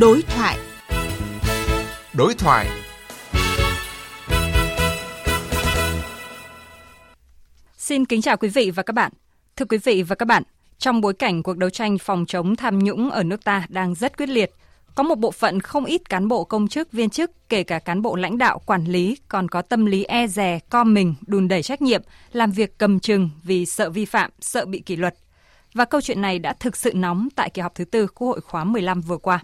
[0.00, 0.58] Đối thoại.
[2.16, 2.68] Đối thoại.
[7.76, 9.12] Xin kính chào quý vị và các bạn.
[9.56, 10.42] Thưa quý vị và các bạn,
[10.78, 14.16] trong bối cảnh cuộc đấu tranh phòng chống tham nhũng ở nước ta đang rất
[14.16, 14.50] quyết liệt,
[14.94, 18.02] có một bộ phận không ít cán bộ công chức viên chức, kể cả cán
[18.02, 21.62] bộ lãnh đạo quản lý còn có tâm lý e dè, co mình, đùn đẩy
[21.62, 22.02] trách nhiệm,
[22.32, 25.14] làm việc cầm chừng vì sợ vi phạm, sợ bị kỷ luật.
[25.74, 28.40] Và câu chuyện này đã thực sự nóng tại kỳ họp thứ tư Quốc hội
[28.40, 29.42] khóa 15 vừa qua.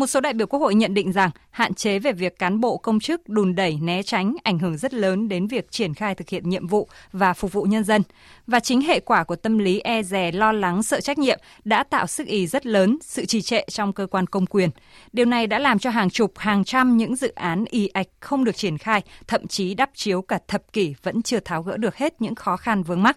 [0.00, 2.76] Một số đại biểu Quốc hội nhận định rằng hạn chế về việc cán bộ
[2.76, 6.28] công chức đùn đẩy né tránh ảnh hưởng rất lớn đến việc triển khai thực
[6.28, 8.02] hiện nhiệm vụ và phục vụ nhân dân.
[8.46, 11.84] Và chính hệ quả của tâm lý e dè, lo lắng, sợ trách nhiệm đã
[11.84, 14.70] tạo sức ý rất lớn, sự trì trệ trong cơ quan công quyền.
[15.12, 18.44] Điều này đã làm cho hàng chục, hàng trăm những dự án y ạch không
[18.44, 21.96] được triển khai, thậm chí đắp chiếu cả thập kỷ vẫn chưa tháo gỡ được
[21.96, 23.16] hết những khó khăn vướng mắc.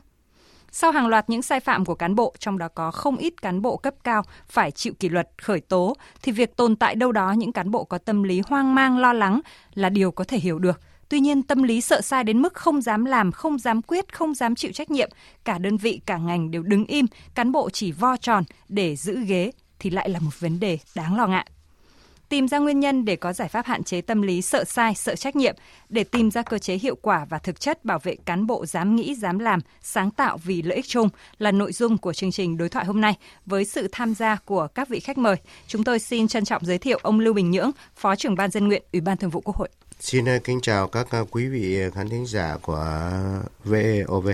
[0.75, 3.61] Sau hàng loạt những sai phạm của cán bộ, trong đó có không ít cán
[3.61, 7.31] bộ cấp cao phải chịu kỷ luật, khởi tố, thì việc tồn tại đâu đó
[7.31, 9.41] những cán bộ có tâm lý hoang mang, lo lắng
[9.73, 10.81] là điều có thể hiểu được.
[11.09, 14.33] Tuy nhiên, tâm lý sợ sai đến mức không dám làm, không dám quyết, không
[14.33, 15.09] dám chịu trách nhiệm,
[15.43, 19.19] cả đơn vị, cả ngành đều đứng im, cán bộ chỉ vo tròn để giữ
[19.25, 21.47] ghế thì lại là một vấn đề đáng lo ngại
[22.33, 25.15] tìm ra nguyên nhân để có giải pháp hạn chế tâm lý sợ sai, sợ
[25.15, 25.55] trách nhiệm,
[25.89, 28.95] để tìm ra cơ chế hiệu quả và thực chất bảo vệ cán bộ dám
[28.95, 32.57] nghĩ, dám làm, sáng tạo vì lợi ích chung là nội dung của chương trình
[32.57, 35.35] đối thoại hôm nay với sự tham gia của các vị khách mời.
[35.67, 38.67] Chúng tôi xin trân trọng giới thiệu ông Lưu Bình Nhưỡng, Phó trưởng ban dân
[38.67, 39.69] nguyện, Ủy ban Thường vụ Quốc hội.
[39.99, 43.11] Xin ờ, kính chào các ờ, quý vị khán thính giả của
[43.63, 44.29] VOV.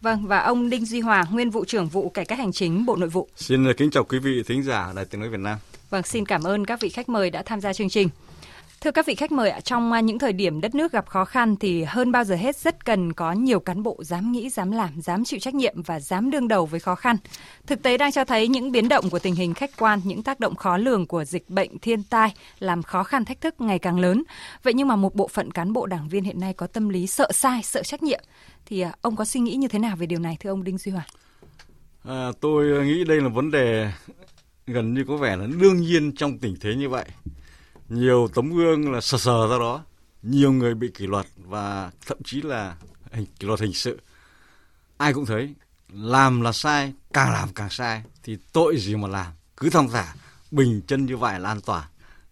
[0.00, 2.96] Vâng, và ông Đinh Duy Hòa, nguyên vụ trưởng vụ cải cách hành chính Bộ
[2.96, 3.28] Nội vụ.
[3.36, 5.58] Xin ờ, kính chào quý vị thính giả Đài Tiếng nói Việt Nam.
[5.94, 8.08] Vâng, xin cảm ơn các vị khách mời đã tham gia chương trình.
[8.80, 11.56] Thưa các vị khách mời, trong à, những thời điểm đất nước gặp khó khăn
[11.56, 15.00] thì hơn bao giờ hết rất cần có nhiều cán bộ dám nghĩ, dám làm,
[15.00, 17.16] dám chịu trách nhiệm và dám đương đầu với khó khăn.
[17.66, 20.40] Thực tế đang cho thấy những biến động của tình hình khách quan, những tác
[20.40, 23.98] động khó lường của dịch bệnh, thiên tai làm khó khăn thách thức ngày càng
[23.98, 24.22] lớn.
[24.62, 27.06] Vậy nhưng mà một bộ phận cán bộ đảng viên hiện nay có tâm lý
[27.06, 28.20] sợ sai, sợ trách nhiệm
[28.66, 30.78] thì à, ông có suy nghĩ như thế nào về điều này thưa ông Đinh
[30.78, 31.08] Duy Hoàng
[32.04, 33.90] À, tôi nghĩ đây là vấn đề
[34.66, 37.04] gần như có vẻ là đương nhiên trong tình thế như vậy.
[37.88, 39.84] Nhiều tấm gương là sờ sờ ra đó,
[40.22, 42.76] nhiều người bị kỷ luật và thậm chí là
[43.12, 44.00] hình, kỷ luật hình sự.
[44.96, 45.54] Ai cũng thấy,
[45.92, 49.32] làm là sai, càng làm càng sai, thì tội gì mà làm?
[49.56, 50.14] Cứ thong thả,
[50.50, 51.84] bình chân như vậy là an toàn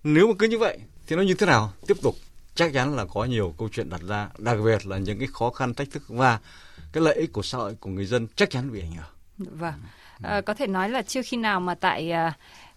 [0.04, 1.72] nếu mà cứ như vậy, thì nó như thế nào?
[1.86, 2.16] Tiếp tục,
[2.54, 5.50] chắc chắn là có nhiều câu chuyện đặt ra, đặc biệt là những cái khó
[5.50, 6.40] khăn, thách thức và
[6.92, 9.74] cái lợi ích của xã hội, của người dân chắc chắn bị ảnh hưởng vâng.
[10.22, 12.32] À, có thể nói là chưa khi nào mà tại à,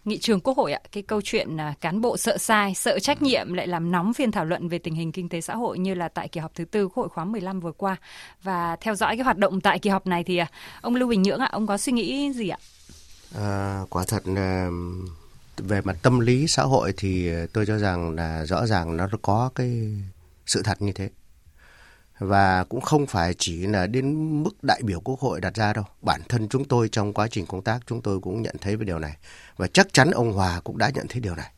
[0.05, 3.21] nghị trường quốc hội ạ cái câu chuyện à, cán bộ sợ sai sợ trách
[3.21, 5.93] nhiệm lại làm nóng phiên thảo luận về tình hình kinh tế xã hội như
[5.93, 7.95] là tại kỳ họp thứ tư quốc hội khóa 15 vừa qua.
[8.43, 10.47] Và theo dõi cái hoạt động tại kỳ họp này thì à,
[10.81, 12.57] ông Lưu Bình Nhưỡng ạ ông có suy nghĩ gì ạ?
[13.35, 14.69] À, quả thật là
[15.57, 19.49] về mặt tâm lý xã hội thì tôi cho rằng là rõ ràng nó có
[19.55, 19.97] cái
[20.45, 21.09] sự thật như thế
[22.19, 25.85] và cũng không phải chỉ là đến mức đại biểu quốc hội đặt ra đâu.
[26.01, 28.85] Bản thân chúng tôi trong quá trình công tác chúng tôi cũng nhận thấy về
[28.85, 29.17] điều này.
[29.57, 31.51] Và chắc chắn ông hòa cũng đã nhận thấy điều này.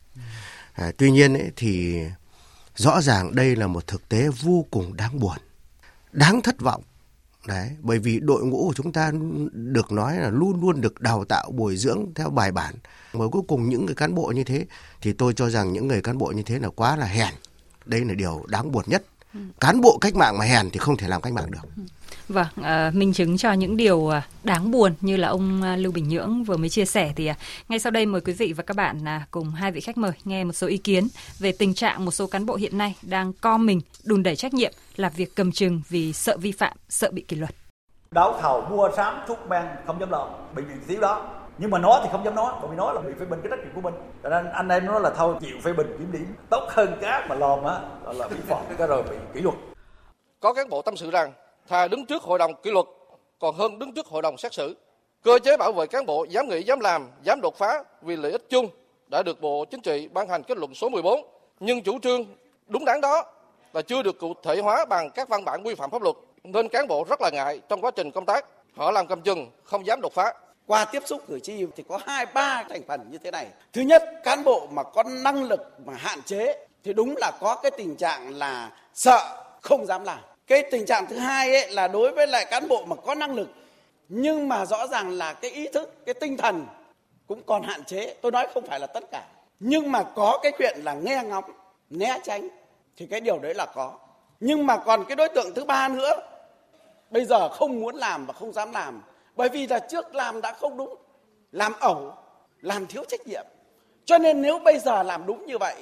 [0.72, 2.00] À, tuy nhiên ấy, thì
[2.74, 5.38] rõ ràng đây là một thực tế vô cùng đáng buồn
[6.12, 6.82] đáng thất vọng.
[7.46, 9.12] Đấy bởi vì đội ngũ của chúng ta
[9.52, 12.74] được nói là luôn luôn được đào tạo bồi dưỡng theo bài bản.
[13.12, 14.66] Mà cuối cùng những người cán bộ như thế
[15.00, 17.34] thì tôi cho rằng những người cán bộ như thế là quá là hèn.
[17.86, 19.04] Đây là điều đáng buồn nhất
[19.60, 21.84] cán bộ cách mạng mà hèn thì không thể làm cách mạng được.
[22.28, 25.92] Vâng, à, minh chứng cho những điều à, đáng buồn như là ông à, Lưu
[25.92, 27.30] Bình Nhưỡng vừa mới chia sẻ thì
[27.68, 30.44] ngay sau đây mời quý vị và các bạn cùng hai vị khách mời nghe
[30.44, 31.08] một số ý kiến
[31.38, 34.54] về tình trạng một số cán bộ hiện nay đang co mình đùn đẩy trách
[34.54, 37.54] nhiệm là việc cầm chừng vì sợ vi phạm, sợ bị kỷ luật.
[38.10, 41.78] Đấu thầu mua sắm thuốc men không dám lo, bị những thiếu đó nhưng mà
[41.78, 43.74] nói thì không dám nói bởi vì nói là bị phê bình cái trách nhiệm
[43.74, 43.94] của mình.
[44.22, 46.34] Cho nên anh em nói là thôi, chịu phê bình kiểm điểm.
[46.50, 49.54] Tốt hơn cá mà lòm á là bị phạt cái rồi bị kỷ luật.
[50.40, 51.32] Có cán bộ tâm sự rằng,
[51.68, 52.86] thà đứng trước hội đồng kỷ luật,
[53.38, 54.76] còn hơn đứng trước hội đồng xét xử.
[55.22, 58.32] Cơ chế bảo vệ cán bộ, dám nghĩ, dám làm, dám đột phá vì lợi
[58.32, 58.68] ích chung
[59.10, 61.20] đã được bộ chính trị ban hành kết luận số 14
[61.60, 62.24] nhưng chủ trương
[62.66, 63.22] đúng đắn đó
[63.72, 66.68] là chưa được cụ thể hóa bằng các văn bản quy phạm pháp luật, nên
[66.68, 68.44] cán bộ rất là ngại trong quá trình công tác.
[68.76, 70.32] Họ làm cầm chừng, không dám đột phá
[70.68, 73.46] qua tiếp xúc cử tri thì có hai, ba thành phần như thế này.
[73.72, 77.54] Thứ nhất, cán bộ mà có năng lực mà hạn chế thì đúng là có
[77.62, 80.18] cái tình trạng là sợ, không dám làm.
[80.46, 83.34] Cái tình trạng thứ hai ấy là đối với lại cán bộ mà có năng
[83.34, 83.48] lực,
[84.08, 86.66] nhưng mà rõ ràng là cái ý thức, cái tinh thần
[87.26, 88.14] cũng còn hạn chế.
[88.20, 89.22] Tôi nói không phải là tất cả,
[89.60, 91.44] nhưng mà có cái chuyện là nghe ngóng,
[91.90, 92.48] né tránh
[92.96, 93.92] thì cái điều đấy là có.
[94.40, 96.20] Nhưng mà còn cái đối tượng thứ ba nữa,
[97.10, 99.02] bây giờ không muốn làm và không dám làm
[99.38, 100.94] bởi vì là trước làm đã không đúng
[101.52, 102.14] làm ẩu
[102.60, 103.44] làm thiếu trách nhiệm
[104.04, 105.74] cho nên nếu bây giờ làm đúng như vậy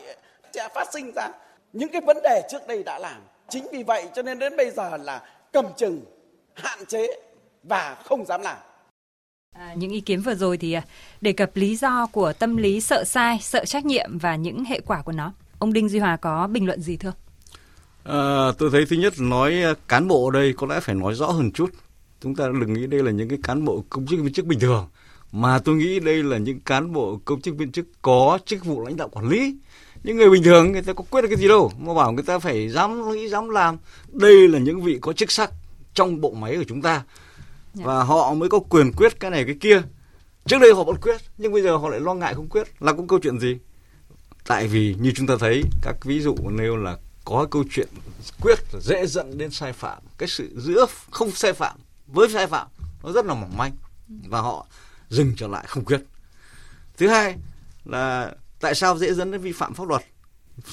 [0.54, 1.28] sẽ phát sinh ra
[1.72, 4.70] những cái vấn đề trước đây đã làm chính vì vậy cho nên đến bây
[4.70, 5.22] giờ là
[5.52, 6.00] cầm chừng
[6.54, 7.06] hạn chế
[7.62, 8.56] và không dám làm
[9.58, 10.82] À, những ý kiến vừa rồi thì à,
[11.20, 14.80] đề cập lý do của tâm lý sợ sai, sợ trách nhiệm và những hệ
[14.86, 15.32] quả của nó.
[15.58, 17.12] Ông Đinh Duy Hòa có bình luận gì thưa?
[18.04, 19.54] À, tôi thấy thứ nhất nói
[19.88, 21.70] cán bộ ở đây có lẽ phải nói rõ hơn chút.
[22.26, 24.60] Chúng ta đừng nghĩ đây là những cái cán bộ công chức viên chức bình
[24.60, 24.88] thường
[25.32, 28.84] mà tôi nghĩ đây là những cán bộ công chức viên chức có chức vụ
[28.84, 29.56] lãnh đạo quản lý.
[30.04, 32.24] Những người bình thường người ta có quyết được cái gì đâu mà bảo người
[32.24, 33.76] ta phải dám nghĩ dám làm.
[34.12, 35.50] Đây là những vị có chức sắc
[35.94, 37.02] trong bộ máy của chúng ta.
[37.74, 37.84] Dạ.
[37.84, 39.82] và họ mới có quyền quyết cái này cái kia.
[40.46, 42.66] Trước đây họ vẫn quyết nhưng bây giờ họ lại lo ngại không quyết.
[42.80, 43.56] Là có câu chuyện gì?
[44.46, 47.88] Tại vì như chúng ta thấy các ví dụ nêu là có câu chuyện
[48.40, 50.02] quyết dễ dẫn đến sai phạm.
[50.18, 52.68] Cái sự giữa không sai phạm với sai phạm,
[53.02, 53.72] nó rất là mỏng manh
[54.08, 54.66] và họ
[55.08, 56.02] dừng trở lại không quyết.
[56.96, 57.36] Thứ hai
[57.84, 60.02] là tại sao dễ dẫn đến vi phạm pháp luật,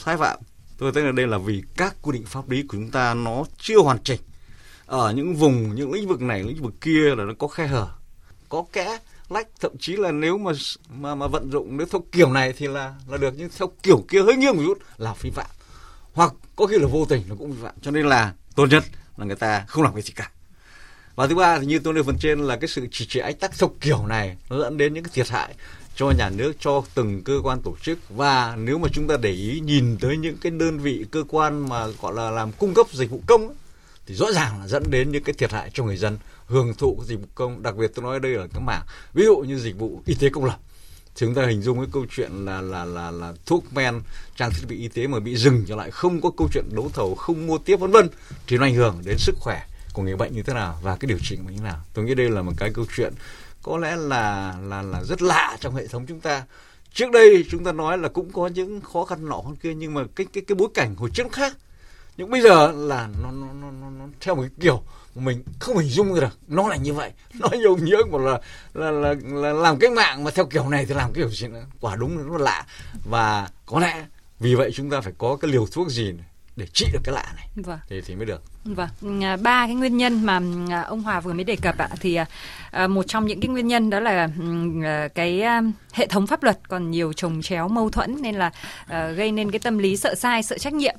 [0.03, 0.39] sai phạm?
[0.77, 3.43] Tôi thấy là đây là vì các quy định pháp lý của chúng ta nó
[3.57, 4.21] chưa hoàn chỉnh.
[4.85, 7.87] Ở những vùng, những lĩnh vực này, lĩnh vực kia là nó có khe hở,
[8.49, 8.97] có kẽ
[9.29, 9.47] lách.
[9.59, 10.51] Thậm chí là nếu mà
[10.89, 14.05] mà mà vận dụng nếu theo kiểu này thì là là được, nhưng theo kiểu
[14.09, 15.49] kia hơi nghiêng một chút là vi phạm.
[16.13, 17.75] Hoặc có khi là vô tình nó cũng vi phạm.
[17.81, 18.83] Cho nên là tốt nhất
[19.17, 20.31] là người ta không làm cái gì cả
[21.15, 23.39] và thứ ba thì như tôi nêu phần trên là cái sự chỉ trệ ách
[23.39, 25.55] tắc theo kiểu này nó dẫn đến những cái thiệt hại
[25.95, 27.99] cho nhà nước, cho từng cơ quan tổ chức.
[28.09, 31.69] Và nếu mà chúng ta để ý nhìn tới những cái đơn vị, cơ quan
[31.69, 33.55] mà gọi là làm cung cấp dịch vụ công
[34.05, 36.95] thì rõ ràng là dẫn đến những cái thiệt hại cho người dân, hưởng thụ
[36.95, 37.63] cái dịch vụ công.
[37.63, 38.81] Đặc biệt tôi nói đây là cái mảng,
[39.13, 40.57] ví dụ như dịch vụ y tế công lập.
[41.15, 44.01] Thì chúng ta hình dung cái câu chuyện là là là là thuốc men,
[44.35, 46.91] trang thiết bị y tế mà bị dừng trở lại, không có câu chuyện đấu
[46.93, 48.09] thầu, không mua tiếp, vân vân,
[48.47, 49.61] thì nó ảnh hưởng đến sức khỏe
[49.93, 51.77] của người bệnh như thế nào và cái điều trị như thế nào.
[51.93, 53.13] Tôi nghĩ đây là một cái câu chuyện
[53.63, 56.43] có lẽ là là là rất lạ trong hệ thống chúng ta.
[56.93, 59.93] Trước đây chúng ta nói là cũng có những khó khăn nọ hơn kia nhưng
[59.93, 61.57] mà cái cái cái bối cảnh hồi trước khác.
[62.17, 64.83] Nhưng bây giờ là nó nó nó nó, nó theo một cái kiểu
[65.15, 66.37] mình không hình dung được.
[66.47, 67.11] Nó là như vậy.
[67.39, 68.39] Nó nhiều nhớ một là
[68.73, 71.65] là, là là làm cái mạng mà theo kiểu này thì làm kiểu gì nữa.
[71.81, 72.65] Quả đúng nó lạ.
[73.09, 74.05] Và có lẽ
[74.39, 76.13] vì vậy chúng ta phải có cái liều thuốc gì
[76.55, 77.47] để trị được cái lạ này.
[77.55, 77.79] Vâng.
[77.89, 81.33] thì thì mới được Vâng, à, ba cái nguyên nhân mà à, ông Hòa vừa
[81.33, 82.19] mới đề cập ạ thì
[82.71, 84.29] à, một trong những cái nguyên nhân đó là
[85.15, 85.43] cái
[85.93, 88.51] hệ thống pháp luật còn nhiều trồng chéo mâu thuẫn nên là
[89.15, 90.95] gây nên cái tâm lý sợ sai, sợ trách nhiệm.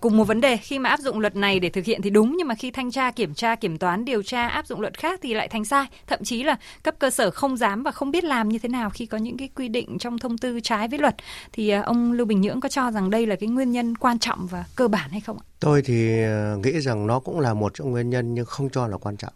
[0.00, 2.36] Cùng một vấn đề khi mà áp dụng luật này để thực hiện thì đúng
[2.36, 5.20] nhưng mà khi thanh tra, kiểm tra, kiểm toán, điều tra áp dụng luật khác
[5.22, 5.86] thì lại thành sai.
[6.06, 8.90] Thậm chí là cấp cơ sở không dám và không biết làm như thế nào
[8.90, 11.16] khi có những cái quy định trong thông tư trái với luật.
[11.52, 14.46] Thì ông Lưu Bình Nhưỡng có cho rằng đây là cái nguyên nhân quan trọng
[14.46, 15.44] và cơ bản hay không ạ?
[15.62, 18.86] Tôi thì ờ, nghĩ rằng nó cũng là một trong nguyên nhân nhưng không cho
[18.86, 19.32] là quan trọng.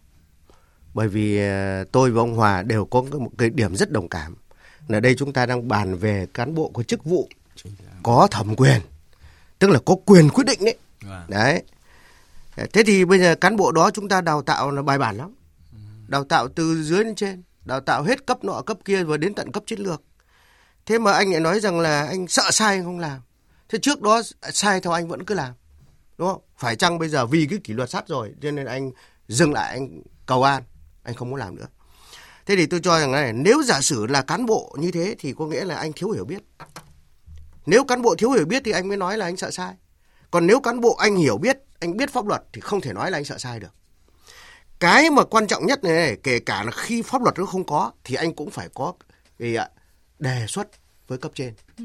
[0.95, 4.37] Bởi vì ờ, tôi và ông Hòa đều có một cái điểm rất đồng cảm.
[4.89, 7.29] Là đây chúng ta đang bàn về cán bộ có chức vụ
[8.03, 8.81] có thẩm quyền,
[9.59, 10.77] tức là có quyền quyết định đấy.
[11.03, 11.23] Vâng.
[11.29, 11.63] Đấy.
[12.73, 15.35] Thế thì bây giờ cán bộ đó chúng ta đào tạo là bài bản lắm.
[16.09, 19.35] Đào tạo từ dưới đến trên, đào tạo hết cấp nọ cấp kia và đến
[19.35, 20.03] tận cấp chiến lược.
[20.87, 23.21] Thế mà anh lại nói rằng là anh sợ sai không làm.
[23.69, 25.55] Thế trước đó sai theo anh vẫn cứ làm
[26.19, 26.43] đúng không?
[26.57, 28.91] Phải chăng bây giờ vì cái kỷ luật sát rồi cho nên anh
[29.29, 30.63] dừng lại anh cầu an
[31.03, 31.67] anh không muốn làm nữa.
[32.47, 35.35] Thế thì tôi cho rằng này nếu giả sử là cán bộ như thế thì
[35.39, 36.43] có nghĩa là anh thiếu hiểu biết.
[37.67, 39.75] Nếu cán bộ thiếu hiểu biết thì anh mới nói là anh sợ sai.
[40.31, 43.11] Còn nếu cán bộ anh hiểu biết anh biết pháp luật thì không thể nói
[43.11, 43.75] là anh sợ sai được.
[44.79, 47.65] Cái mà quan trọng nhất này, này kể cả là khi pháp luật nó không
[47.65, 48.93] có thì anh cũng phải có
[49.39, 49.69] gì ạ
[50.19, 50.69] đề xuất
[51.09, 51.55] với cấp trên.
[51.79, 51.85] Ừ.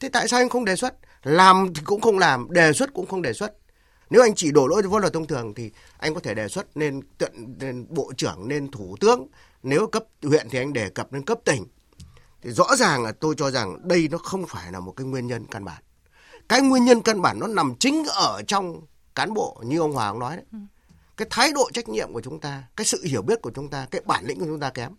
[0.00, 0.94] thế tại sao anh không đề xuất?
[1.22, 3.52] Làm thì cũng không làm đề xuất cũng không đề xuất
[4.10, 6.48] nếu anh chỉ đổ lỗi cho pháp luật thông thường thì anh có thể đề
[6.48, 9.26] xuất nên tận, nên bộ trưởng, nên thủ tướng,
[9.62, 11.66] nếu cấp huyện thì anh đề cập lên cấp tỉnh.
[12.42, 15.26] Thì rõ ràng là tôi cho rằng đây nó không phải là một cái nguyên
[15.26, 15.82] nhân căn bản.
[16.48, 18.82] Cái nguyên nhân căn bản nó nằm chính ở trong
[19.14, 20.44] cán bộ, như ông Hoàng nói đấy.
[21.16, 23.86] Cái thái độ trách nhiệm của chúng ta, cái sự hiểu biết của chúng ta,
[23.90, 24.92] cái bản lĩnh của chúng ta kém.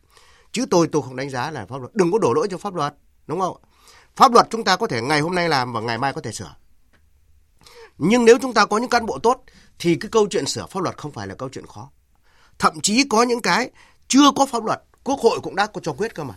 [0.51, 1.95] Chứ tôi tôi không đánh giá là pháp luật.
[1.95, 2.95] Đừng có đổ lỗi cho pháp luật,
[3.27, 3.57] đúng không
[4.15, 6.31] Pháp luật chúng ta có thể ngày hôm nay làm và ngày mai có thể
[6.31, 6.55] sửa.
[7.97, 9.43] Nhưng nếu chúng ta có những cán bộ tốt
[9.79, 11.89] thì cái câu chuyện sửa pháp luật không phải là câu chuyện khó.
[12.59, 13.69] Thậm chí có những cái
[14.07, 16.33] chưa có pháp luật, quốc hội cũng đã có cho quyết cơ mà.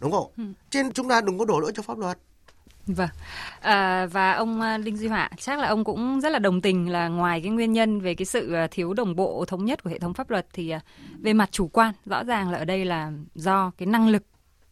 [0.00, 0.32] Đúng không?
[0.36, 0.44] Ừ.
[0.70, 2.18] Trên chúng ta đừng có đổ lỗi cho pháp luật.
[2.86, 3.08] Vâng.
[3.60, 6.88] À, và ông à, Đinh Duy Họa, chắc là ông cũng rất là đồng tình
[6.88, 9.90] là ngoài cái nguyên nhân về cái sự à, thiếu đồng bộ thống nhất của
[9.90, 10.80] hệ thống pháp luật thì à,
[11.20, 14.22] về mặt chủ quan rõ ràng là ở đây là do cái năng lực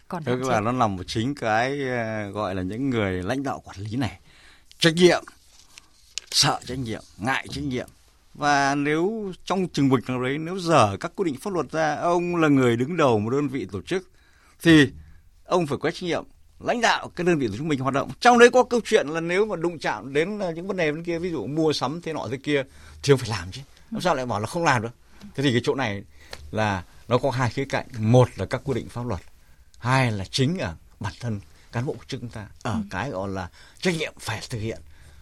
[0.09, 1.79] còn tức là nó nằm ở chính cái
[2.33, 4.21] gọi là những người lãnh đạo quản lý này
[4.79, 5.25] trách nhiệm
[6.35, 7.88] sợ trách nhiệm ngại trách nhiệm.
[8.35, 11.95] Và nếu trong chừng mực nào đấy nếu dở các quy định pháp luật ra
[11.95, 14.11] ông là người đứng đầu một đơn vị tổ chức
[14.62, 14.88] thì
[15.45, 16.25] ông phải có trách nhiệm
[16.61, 18.11] lãnh đạo cái đơn vị của chúng mình hoạt động.
[18.21, 21.05] Trong đấy có câu chuyện là nếu mà đụng chạm đến những vấn đề bên
[21.05, 22.62] kia ví dụ mua sắm thế nọ thế kia
[23.03, 23.61] thì ông phải làm chứ.
[23.91, 24.93] Làm sao lại bảo là không làm được?
[25.35, 26.03] Thế thì cái chỗ này
[26.50, 27.87] là nó có hai khía cạnh.
[27.99, 29.21] Một là các quy định pháp luật
[29.79, 31.41] hai là chính ở bản thân
[31.73, 32.79] cán bộ chúng ta ở ừ.
[32.91, 33.49] cái gọi là
[33.81, 34.81] trách nhiệm phải thực hiện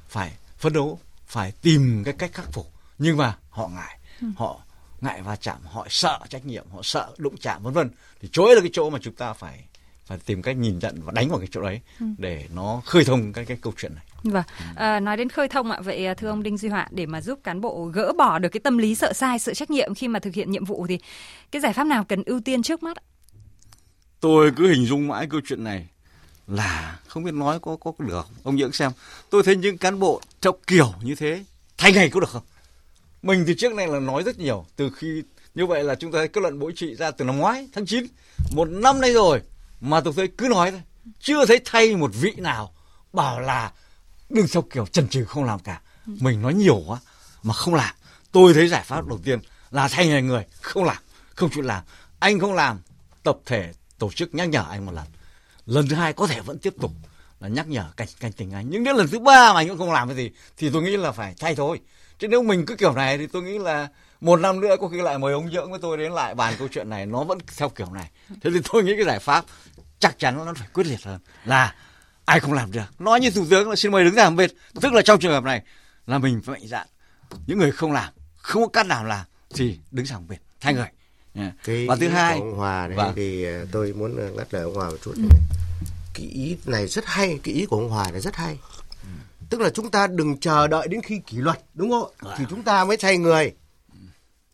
[0.08, 2.66] phải phấn đấu phải tìm cái cách khắc phục
[2.98, 4.26] nhưng mà họ ngại ừ.
[4.36, 4.60] họ
[5.00, 7.90] ngại va chạm họ sợ trách nhiệm họ sợ đụng chạm vân vân
[8.20, 9.64] thì chỗ ấy là cái chỗ mà chúng ta phải
[10.04, 12.06] phải tìm cách nhìn nhận và đánh vào cái chỗ đấy ừ.
[12.18, 14.04] để nó khơi thông cái cái câu chuyện này.
[14.22, 14.44] Vâng,
[14.76, 17.20] à, nói đến khơi thông ạ, vậy à, thưa ông Đinh Duy Họa để mà
[17.20, 20.08] giúp cán bộ gỡ bỏ được cái tâm lý sợ sai, sợ trách nhiệm khi
[20.08, 20.98] mà thực hiện nhiệm vụ thì
[21.50, 22.96] cái giải pháp nào cần ưu tiên trước mắt?
[24.20, 25.88] Tôi cứ hình dung mãi câu chuyện này
[26.46, 28.34] là không biết nói có có được không?
[28.42, 28.92] Ông nhưỡng xem.
[29.30, 31.44] Tôi thấy những cán bộ trong kiểu như thế,
[31.78, 32.42] thay ngày có được không?
[33.22, 34.66] Mình từ trước này là nói rất nhiều.
[34.76, 35.22] Từ khi,
[35.54, 37.86] như vậy là chúng ta thấy kết luận bộ trị ra từ năm ngoái, tháng
[37.86, 38.06] 9
[38.54, 39.40] một năm nay rồi
[39.80, 40.82] mà tôi thấy cứ nói thôi.
[41.20, 42.72] Chưa thấy thay một vị nào
[43.12, 43.72] bảo là
[44.30, 45.80] đừng theo kiểu chần chừ không làm cả.
[46.06, 46.98] Mình nói nhiều quá
[47.42, 47.94] mà không làm.
[48.32, 49.38] Tôi thấy giải pháp đầu tiên
[49.70, 50.96] là thay ngày người, không làm.
[51.34, 51.82] Không chịu làm.
[52.18, 52.80] Anh không làm,
[53.22, 55.06] tập thể, tổ chức nhắc nhở anh một lần
[55.66, 56.92] lần thứ hai có thể vẫn tiếp tục
[57.40, 58.66] là nhắc nhở cảnh cảnh tỉnh anh.
[58.70, 60.96] Nhưng đến lần thứ ba mà anh cũng không làm cái gì, thì tôi nghĩ
[60.96, 61.80] là phải thay thôi.
[62.18, 63.88] Chứ nếu mình cứ kiểu này thì tôi nghĩ là
[64.20, 66.68] một năm nữa có khi lại mời ông dưỡng với tôi đến lại bàn câu
[66.68, 67.06] chuyện này.
[67.06, 68.10] Nó vẫn theo kiểu này.
[68.28, 69.44] Thế thì tôi nghĩ cái giải pháp
[69.98, 71.74] chắc chắn nó phải quyết liệt hơn là
[72.24, 73.00] ai không làm được.
[73.00, 74.50] Nói như thủ tướng là xin mời đứng ra một bên
[74.80, 75.62] tức là trong trường hợp này
[76.06, 76.86] là mình phải mạnh dạn.
[77.46, 80.74] Những người không làm, không có cách nào làm thì đứng sang một bên thay
[80.74, 80.88] người
[81.64, 83.12] cái và thứ hai ông Hòa này vâng.
[83.16, 85.20] thì ờ, tôi muốn ờ, ngắt lời ông Hòa một chút ừ.
[85.20, 85.40] này.
[86.14, 88.58] cái ý này rất hay cái ý của ông Hòa này rất hay
[89.02, 89.08] ừ.
[89.50, 92.34] tức là chúng ta đừng chờ đợi đến khi kỷ luật đúng không vâng.
[92.38, 93.52] thì chúng ta mới thay người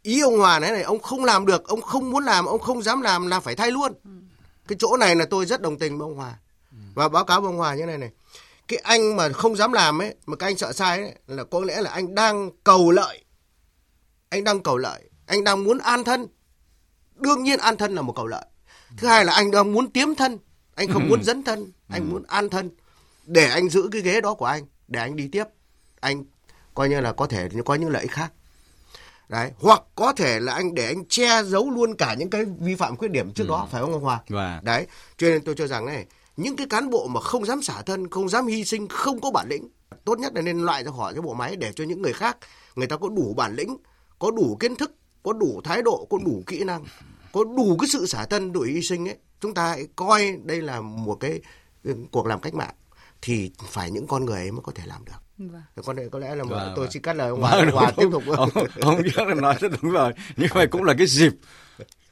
[0.02, 2.82] ý ông Hòa này này ông không làm được ông không muốn làm ông không
[2.82, 4.10] dám làm là phải thay luôn ừ.
[4.68, 6.34] cái chỗ này là tôi rất đồng tình với ông Hòa
[6.94, 8.10] và báo cáo với ông Hòa như này này
[8.68, 11.60] cái anh mà không dám làm ấy mà cái anh sợ sai ấy là có
[11.60, 13.24] lẽ là anh đang cầu lợi
[14.28, 16.26] anh đang cầu lợi anh đang muốn an thân
[17.20, 18.44] đương nhiên an thân là một cầu lợi.
[18.96, 20.38] Thứ hai là anh đang muốn tiếm thân
[20.74, 22.70] anh không muốn dẫn thân anh muốn an thân.
[23.26, 25.44] Để anh giữ cái ghế đó của anh để anh đi tiếp
[26.00, 26.24] anh
[26.74, 28.32] coi như là có thể có những lợi ích khác.
[29.28, 32.74] Đấy hoặc có thể là anh để anh che giấu luôn cả những cái vi
[32.74, 33.48] phạm khuyết điểm trước ừ.
[33.48, 34.20] đó phải không ông Hòa?
[34.28, 34.60] Và...
[34.62, 36.06] đấy cho nên tôi cho rằng này
[36.36, 39.30] những cái cán bộ mà không dám xả thân không dám hy sinh không có
[39.30, 39.68] bản lĩnh
[40.04, 42.36] tốt nhất là nên loại ra khỏi cái bộ máy để cho những người khác
[42.76, 43.76] người ta có đủ bản lĩnh
[44.18, 46.84] có đủ kiến thức có đủ thái độ có đủ kỹ năng
[47.32, 50.62] có đủ cái sự xả thân đủ hy sinh ấy chúng ta hãy coi đây
[50.62, 51.40] là một cái
[51.84, 52.74] ừ, cuộc làm cách mạng
[53.22, 55.62] thì phải những con người ấy mới có thể làm được Vâng.
[55.84, 56.92] Con này có lẽ là vâng, tôi vâng.
[56.92, 58.22] xin cắt lời ông vâng, Hòa tiếp tục.
[58.36, 60.12] Ông, ông là nói rất đúng rồi.
[60.36, 61.32] Nhưng mà cũng là cái dịp.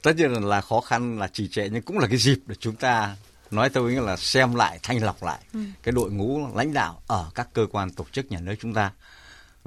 [0.02, 2.54] Tất nhiên là, là khó khăn, là trì trệ nhưng cũng là cái dịp để
[2.58, 3.16] chúng ta
[3.50, 5.61] nói tôi nghĩ là xem lại, thanh lọc lại ừ.
[5.82, 8.92] cái đội ngũ lãnh đạo ở các cơ quan tổ chức nhà nước chúng ta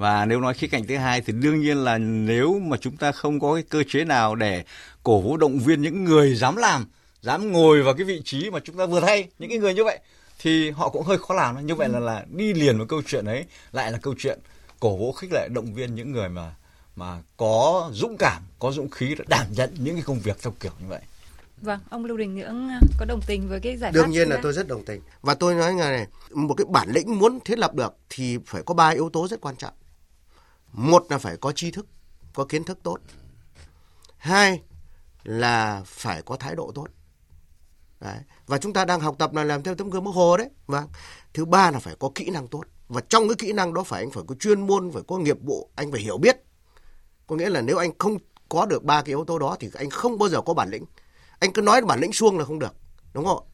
[0.00, 3.12] và nếu nói khía cạnh thứ hai thì đương nhiên là nếu mà chúng ta
[3.12, 4.64] không có cái cơ chế nào để
[5.02, 6.86] cổ vũ động viên những người dám làm
[7.22, 9.84] dám ngồi vào cái vị trí mà chúng ta vừa thay những cái người như
[9.84, 9.98] vậy
[10.38, 13.24] thì họ cũng hơi khó làm như vậy là là đi liền với câu chuyện
[13.24, 14.38] ấy lại là câu chuyện
[14.80, 16.54] cổ vũ khích lệ động viên những người mà
[16.96, 20.54] mà có dũng cảm có dũng khí để đảm nhận những cái công việc theo
[20.60, 21.00] kiểu như vậy.
[21.62, 24.38] Vâng, ông Lưu Đình Nhưỡng có đồng tình với cái giải pháp Đương nhiên là
[24.42, 25.00] tôi rất đồng tình.
[25.22, 28.62] Và tôi nói nghe này, một cái bản lĩnh muốn thiết lập được thì phải
[28.62, 29.72] có ba yếu tố rất quan trọng
[30.72, 31.86] một là phải có tri thức
[32.34, 32.98] có kiến thức tốt.
[34.16, 34.62] Hai
[35.22, 36.86] là phải có thái độ tốt.
[38.00, 38.18] Đấy.
[38.46, 40.50] và chúng ta đang học tập là làm theo tấm gương bác hồ đấy.
[40.66, 40.88] Vâng.
[41.34, 42.62] Thứ ba là phải có kỹ năng tốt.
[42.88, 45.36] Và trong cái kỹ năng đó phải anh phải có chuyên môn phải có nghiệp
[45.42, 46.36] vụ anh phải hiểu biết.
[47.26, 49.90] Có nghĩa là nếu anh không có được ba cái yếu tố đó thì anh
[49.90, 50.84] không bao giờ có bản lĩnh.
[51.38, 52.74] Anh cứ nói bản lĩnh suông là không được
[53.14, 53.46] đúng không?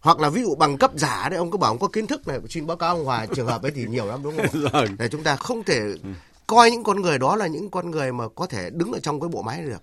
[0.00, 2.28] Hoặc là ví dụ bằng cấp giả đấy ông cứ bảo ông có kiến thức
[2.28, 4.62] này xin báo cáo ông Hòa trường hợp ấy thì nhiều lắm đúng không?
[4.72, 4.86] Rồi.
[4.98, 5.80] Để chúng ta không thể
[6.50, 9.20] coi những con người đó là những con người mà có thể đứng ở trong
[9.20, 9.82] cái bộ máy được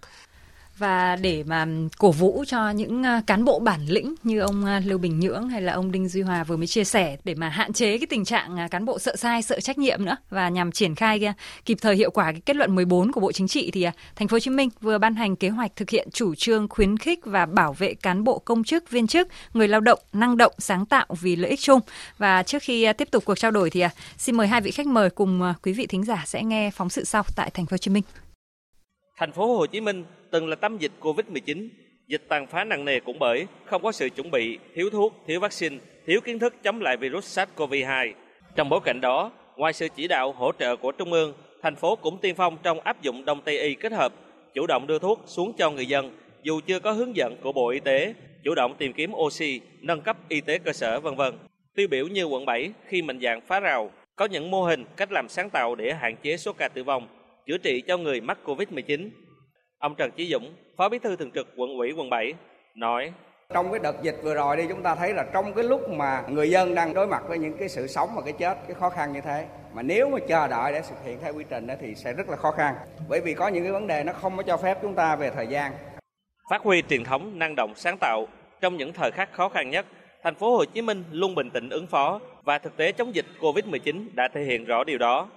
[0.77, 1.65] và để mà
[1.97, 5.49] cổ vũ cho những à, cán bộ bản lĩnh như ông à, Lưu Bình Nhưỡng
[5.49, 8.07] hay là ông Đinh Duy Hòa vừa mới chia sẻ để mà hạn chế cái
[8.09, 11.33] tình trạng à, cán bộ sợ sai, sợ trách nhiệm nữa và nhằm triển khai
[11.65, 14.35] kịp thời hiệu quả cái kết luận 14 của Bộ Chính trị thì Thành phố
[14.35, 17.45] Hồ Chí Minh vừa ban hành kế hoạch thực hiện chủ trương khuyến khích và
[17.45, 21.05] bảo vệ cán bộ công chức, viên chức, người lao động năng động, sáng tạo
[21.21, 21.79] vì lợi ích chung.
[22.17, 23.83] Và trước khi tiếp tục cuộc trao đổi thì
[24.17, 27.03] xin mời hai vị khách mời cùng quý vị thính giả sẽ nghe phóng sự
[27.03, 28.03] sau tại Thành phố Hồ Chí Minh.
[29.17, 30.05] Thành phố Hồ Chí Minh
[30.37, 31.69] từng là tâm dịch Covid-19.
[32.07, 35.39] Dịch tàn phá nặng nề cũng bởi không có sự chuẩn bị, thiếu thuốc, thiếu
[35.39, 38.13] vaccine, thiếu kiến thức chống lại virus SARS-CoV-2.
[38.55, 41.95] Trong bối cảnh đó, ngoài sự chỉ đạo hỗ trợ của Trung ương, thành phố
[41.95, 44.13] cũng tiên phong trong áp dụng Đông Tây y kết hợp,
[44.53, 46.11] chủ động đưa thuốc xuống cho người dân
[46.43, 48.13] dù chưa có hướng dẫn của Bộ Y tế,
[48.43, 51.33] chủ động tìm kiếm oxy, nâng cấp y tế cơ sở vân vân.
[51.75, 55.11] Tiêu biểu như quận 7 khi mạnh dạng phá rào, có những mô hình, cách
[55.11, 57.07] làm sáng tạo để hạn chế số ca tử vong,
[57.47, 59.09] chữa trị cho người mắc Covid-19.
[59.79, 62.33] Ông Trần Chí Dũng, Phó Bí thư Thường trực quận ủy quận 7,
[62.75, 63.11] nói.
[63.53, 66.23] Trong cái đợt dịch vừa rồi đi chúng ta thấy là trong cái lúc mà
[66.29, 68.89] người dân đang đối mặt với những cái sự sống và cái chết cái khó
[68.89, 71.95] khăn như thế mà nếu mà chờ đợi để thực hiện theo quy trình thì
[71.95, 72.75] sẽ rất là khó khăn.
[73.09, 75.29] Bởi vì có những cái vấn đề nó không có cho phép chúng ta về
[75.29, 75.71] thời gian.
[76.49, 78.27] Phát huy truyền thống năng động sáng tạo
[78.61, 79.85] trong những thời khắc khó khăn nhất
[80.23, 83.25] thành phố Hồ Chí Minh luôn bình tĩnh ứng phó và thực tế chống dịch
[83.39, 85.27] Covid-19 đã thể hiện rõ điều đó.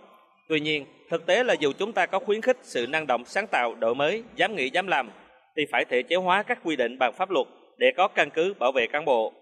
[0.51, 3.47] Tuy nhiên, thực tế là dù chúng ta có khuyến khích sự năng động sáng
[3.47, 5.11] tạo, đổi mới, dám nghĩ dám làm
[5.57, 7.47] thì phải thể chế hóa các quy định bằng pháp luật
[7.79, 9.33] để có căn cứ bảo vệ cán bộ.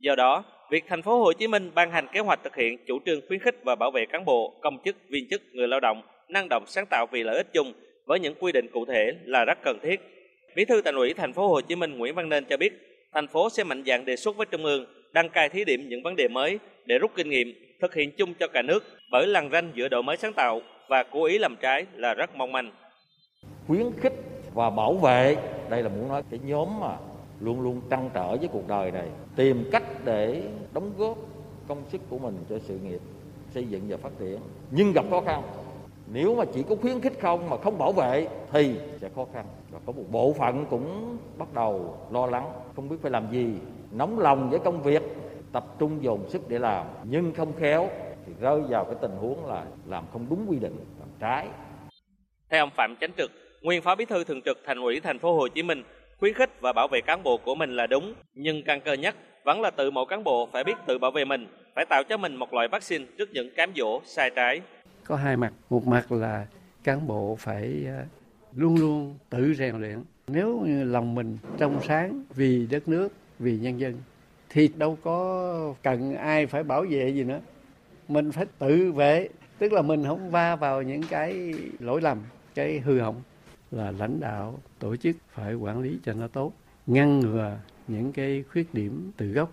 [0.00, 2.98] Do đó, việc thành phố Hồ Chí Minh ban hành kế hoạch thực hiện chủ
[3.06, 6.02] trương khuyến khích và bảo vệ cán bộ, công chức, viên chức, người lao động
[6.28, 7.72] năng động sáng tạo vì lợi ích chung
[8.06, 10.00] với những quy định cụ thể là rất cần thiết.
[10.56, 12.72] Bí thư Thành ủy thành phố Hồ Chí Minh Nguyễn Văn Nên cho biết,
[13.14, 16.02] thành phố sẽ mạnh dạn đề xuất với trung ương đăng cai thí điểm những
[16.02, 19.50] vấn đề mới để rút kinh nghiệm, thực hiện chung cho cả nước bởi lằn
[19.52, 22.70] ranh giữa đổi mới sáng tạo và cố ý làm trái là rất mong manh.
[23.66, 24.12] Khuyến khích
[24.54, 25.36] và bảo vệ,
[25.68, 26.96] đây là muốn nói cái nhóm mà
[27.40, 30.42] luôn luôn trăn trở với cuộc đời này tìm cách để
[30.74, 31.18] đóng góp
[31.68, 33.00] công sức của mình cho sự nghiệp
[33.54, 34.38] xây dựng và phát triển
[34.70, 35.42] nhưng gặp khó khăn.
[36.12, 39.44] Nếu mà chỉ có khuyến khích không mà không bảo vệ thì sẽ khó khăn.
[39.70, 43.46] Và có một bộ phận cũng bắt đầu lo lắng không biết phải làm gì.
[43.92, 45.02] Nóng lòng với công việc
[45.52, 47.88] tập trung dồn sức để làm nhưng không khéo
[48.26, 51.46] thì rơi vào cái tình huống là làm không đúng quy định làm trái
[52.50, 53.30] theo ông Phạm Chánh Trực
[53.62, 55.82] nguyên phó bí thư thường trực thành ủy thành phố Hồ Chí Minh
[56.22, 59.14] khuyến khích và bảo vệ cán bộ của mình là đúng, nhưng căn cơ nhất
[59.44, 62.16] vẫn là tự mỗi cán bộ phải biết tự bảo vệ mình, phải tạo cho
[62.16, 64.60] mình một loại vaccine trước những cám dỗ sai trái.
[65.04, 66.46] Có hai mặt, một mặt là
[66.84, 68.04] cán bộ phải à,
[68.56, 70.04] luôn luôn tự rèn luyện.
[70.28, 73.94] Nếu như lòng mình trong sáng vì đất nước, vì nhân dân
[74.52, 77.40] thì đâu có cần ai phải bảo vệ gì nữa.
[78.08, 82.18] Mình phải tự vệ, tức là mình không va vào những cái lỗi lầm,
[82.54, 83.22] cái hư hỏng.
[83.70, 86.52] Là lãnh đạo tổ chức phải quản lý cho nó tốt
[86.86, 89.52] ngăn ngừa những cái khuyết điểm từ gốc.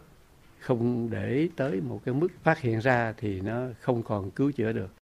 [0.60, 4.72] Không để tới một cái mức phát hiện ra thì nó không còn cứu chữa
[4.72, 4.99] được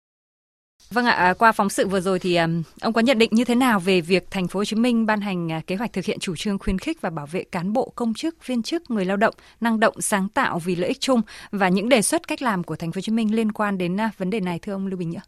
[0.92, 2.48] Vâng ạ, à, qua phóng sự vừa rồi thì à,
[2.82, 5.22] ông có nhận định như thế nào về việc thành phố Hồ Chí Minh ban
[5.22, 7.92] hành à, kế hoạch thực hiện chủ trương khuyến khích và bảo vệ cán bộ,
[7.96, 11.22] công chức, viên chức, người lao động năng động, sáng tạo vì lợi ích chung
[11.52, 13.98] và những đề xuất cách làm của thành phố Hồ Chí Minh liên quan đến
[14.18, 15.22] vấn đề này thưa ông Lưu Bình nhưỡng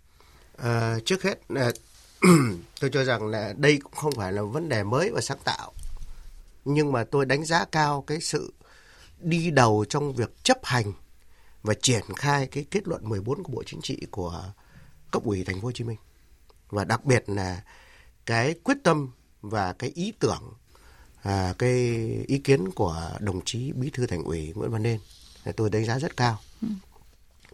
[0.58, 1.40] À, trước hết
[2.80, 5.74] tôi cho rằng là đây cũng không phải là vấn đề mới và sáng tạo.
[6.66, 8.54] Nhưng mà tôi đánh giá cao cái sự
[9.20, 10.94] đi đầu trong việc chấp hành
[11.64, 14.44] và triển khai cái kết luận 14 của Bộ Chính trị của
[15.12, 15.98] cấp ủy thành phố Hồ Chí Minh
[16.70, 17.64] và đặc biệt là
[18.26, 20.54] cái quyết tâm và cái ý tưởng
[21.22, 21.72] à, cái
[22.28, 25.00] ý kiến của đồng chí bí thư thành ủy Nguyễn Văn Nên
[25.56, 26.68] tôi đánh giá rất cao ừ.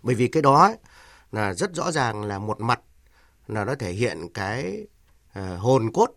[0.03, 0.73] bởi vì cái đó
[1.31, 2.79] là rất rõ ràng là một mặt
[3.47, 4.87] là nó thể hiện cái
[5.39, 6.11] uh, hồn cốt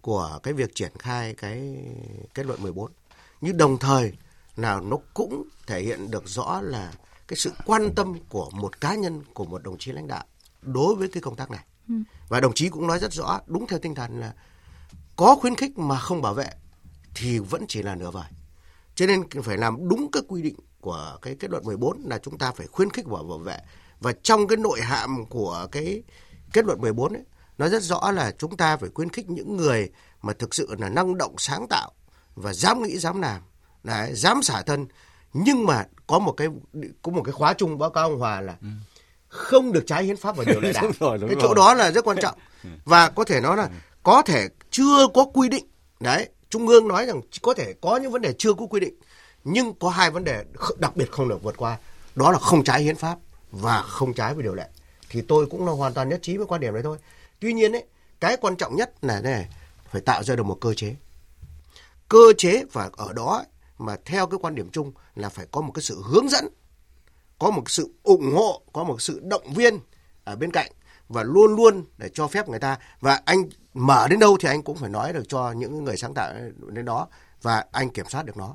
[0.00, 1.84] của cái việc triển khai cái
[2.34, 2.92] kết luận 14.
[3.40, 4.12] Nhưng đồng thời
[4.56, 6.92] là nó cũng thể hiện được rõ là
[7.28, 10.24] cái sự quan tâm của một cá nhân của một đồng chí lãnh đạo
[10.62, 11.64] đối với cái công tác này.
[11.88, 11.94] Ừ.
[12.28, 14.34] Và đồng chí cũng nói rất rõ đúng theo tinh thần là
[15.16, 16.50] có khuyến khích mà không bảo vệ
[17.14, 18.30] thì vẫn chỉ là nửa vời.
[18.94, 22.38] Cho nên phải làm đúng các quy định của cái kết luận 14 là chúng
[22.38, 23.58] ta phải khuyến khích và bảo vệ.
[24.00, 26.02] Và trong cái nội hàm của cái
[26.52, 27.24] kết luận 14 ấy,
[27.58, 29.90] nó rất rõ là chúng ta phải khuyến khích những người
[30.22, 31.92] mà thực sự là năng động sáng tạo
[32.34, 33.42] và dám nghĩ dám làm
[33.84, 34.86] đấy, dám xả thân
[35.32, 36.48] nhưng mà có một cái
[37.02, 38.68] có một cái khóa chung báo cáo ông Hòa là ừ.
[39.28, 40.90] Không được trái hiến pháp và điều lệ đảng.
[41.00, 42.38] Rồi, cái chỗ đó là rất quan trọng.
[42.84, 43.68] Và có thể nói là
[44.02, 45.66] có thể chưa có quy định.
[46.00, 48.94] Đấy trung ương nói rằng có thể có những vấn đề chưa có quy định
[49.44, 50.44] nhưng có hai vấn đề
[50.78, 51.78] đặc biệt không được vượt qua.
[52.14, 53.18] Đó là không trái hiến pháp
[53.50, 54.68] và không trái với điều lệ.
[55.08, 56.98] Thì tôi cũng là hoàn toàn nhất trí với quan điểm đấy thôi.
[57.40, 57.84] Tuy nhiên ấy
[58.20, 59.48] cái quan trọng nhất là này
[59.90, 60.94] phải tạo ra được một cơ chế.
[62.08, 63.44] Cơ chế và ở đó
[63.78, 66.48] mà theo cái quan điểm chung là phải có một cái sự hướng dẫn
[67.38, 69.80] có một sự ủng hộ có một sự động viên
[70.24, 70.72] ở bên cạnh
[71.08, 74.62] và luôn luôn để cho phép người ta và anh mở đến đâu thì anh
[74.62, 76.34] cũng phải nói được cho những người sáng tạo
[76.68, 77.08] đến đó
[77.42, 78.54] và anh kiểm soát được nó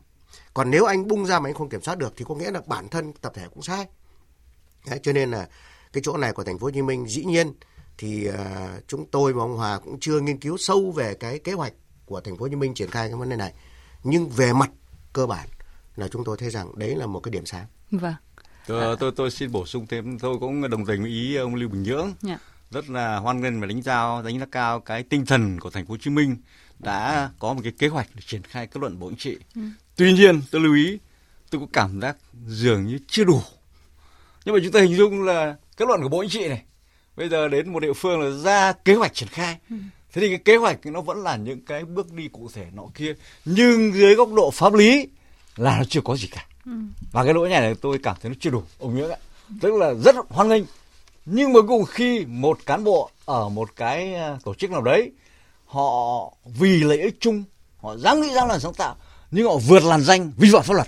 [0.53, 2.61] còn nếu anh bung ra mà anh không kiểm soát được thì có nghĩa là
[2.65, 3.87] bản thân tập thể cũng sai
[4.89, 5.47] Đấy, cho nên là
[5.93, 7.53] cái chỗ này của thành phố Hồ Chí Minh dĩ nhiên
[7.97, 8.35] thì uh,
[8.87, 11.73] chúng tôi và ông Hòa cũng chưa nghiên cứu sâu về cái kế hoạch
[12.05, 13.53] của thành phố Hồ Chí Minh triển khai cái vấn đề này
[14.03, 14.71] nhưng về mặt
[15.13, 15.47] cơ bản
[15.95, 17.65] là chúng tôi thấy rằng đấy là một cái điểm sáng.
[17.91, 18.13] Vâng.
[18.67, 21.69] Tôi, tôi tôi xin bổ sung thêm tôi cũng đồng tình với ý ông Lưu
[21.69, 22.03] Bình Nhưỡng.
[22.05, 22.15] Yeah.
[22.21, 22.37] Dạ.
[22.71, 25.85] Rất là hoan nghênh và đánh giá đánh giá cao cái tinh thần của thành
[25.85, 26.37] phố Hồ Chí Minh
[26.79, 29.37] đã có một cái kế hoạch để triển khai kết luận Bộ Chính trị.
[29.55, 29.61] Ừ.
[29.95, 30.99] Tuy nhiên tôi lưu ý
[31.49, 33.41] tôi có cảm giác dường như chưa đủ.
[34.45, 36.63] Nhưng mà chúng ta hình dung là kết luận của Bộ Chính trị này.
[37.15, 39.57] Bây giờ đến một địa phương là ra kế hoạch triển khai.
[39.69, 39.75] Ừ.
[40.13, 42.83] Thế thì cái kế hoạch nó vẫn là những cái bước đi cụ thể nọ
[42.95, 43.13] kia.
[43.45, 45.07] Nhưng dưới góc độ pháp lý
[45.55, 46.45] là nó chưa có gì cả.
[46.65, 46.71] Ừ.
[47.11, 48.63] Và cái lỗi này là tôi cảm thấy nó chưa đủ.
[48.79, 49.17] Ông Nguyễn ạ.
[49.61, 50.63] Tức là rất hoan nghênh.
[51.25, 55.11] Nhưng mà cùng khi một cán bộ ở một cái à, tổ chức nào đấy
[55.73, 57.43] họ vì lợi ích chung
[57.77, 58.95] họ dám nghĩ dám làm sáng tạo
[59.31, 60.87] nhưng họ vượt làn danh vi phạm pháp luật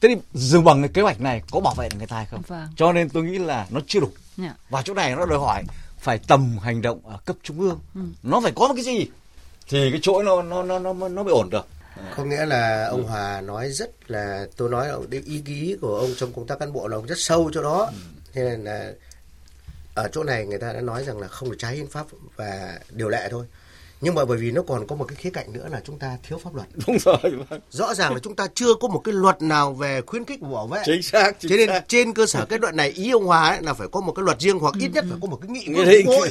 [0.00, 2.26] thế thì dừng bằng cái kế hoạch này có bảo vệ được người ta hay
[2.26, 2.68] không vâng.
[2.76, 4.50] cho nên tôi nghĩ là nó chưa đủ yeah.
[4.50, 4.54] Dạ.
[4.70, 5.64] và chỗ này nó đòi hỏi
[5.98, 8.00] phải tầm hành động ở cấp trung ương ừ.
[8.22, 9.06] nó phải có một cái gì
[9.68, 11.66] thì cái chỗ nó nó nó nó nó mới ổn được
[12.16, 16.10] có nghĩa là ông Hòa nói rất là tôi nói cái ý ý của ông
[16.16, 17.98] trong công tác cán bộ là ông rất sâu chỗ đó ừ.
[18.32, 18.92] thế nên là
[19.94, 22.06] ở chỗ này người ta đã nói rằng là không được trái hiến pháp
[22.36, 23.46] và điều lệ thôi
[24.00, 26.16] nhưng mà bởi vì nó còn có một cái khía cạnh nữa là chúng ta
[26.22, 27.60] thiếu pháp luật đúng rồi vâng.
[27.70, 30.48] rõ ràng là chúng ta chưa có một cái luật nào về khuyến khích và
[30.48, 31.84] bảo vệ chính xác chính cho nên xác.
[31.88, 34.22] trên cơ sở cái đoạn này ý ông Hòa ấy là phải có một cái
[34.22, 36.30] luật riêng hoặc ít nhất phải có một cái nghị quyết của hội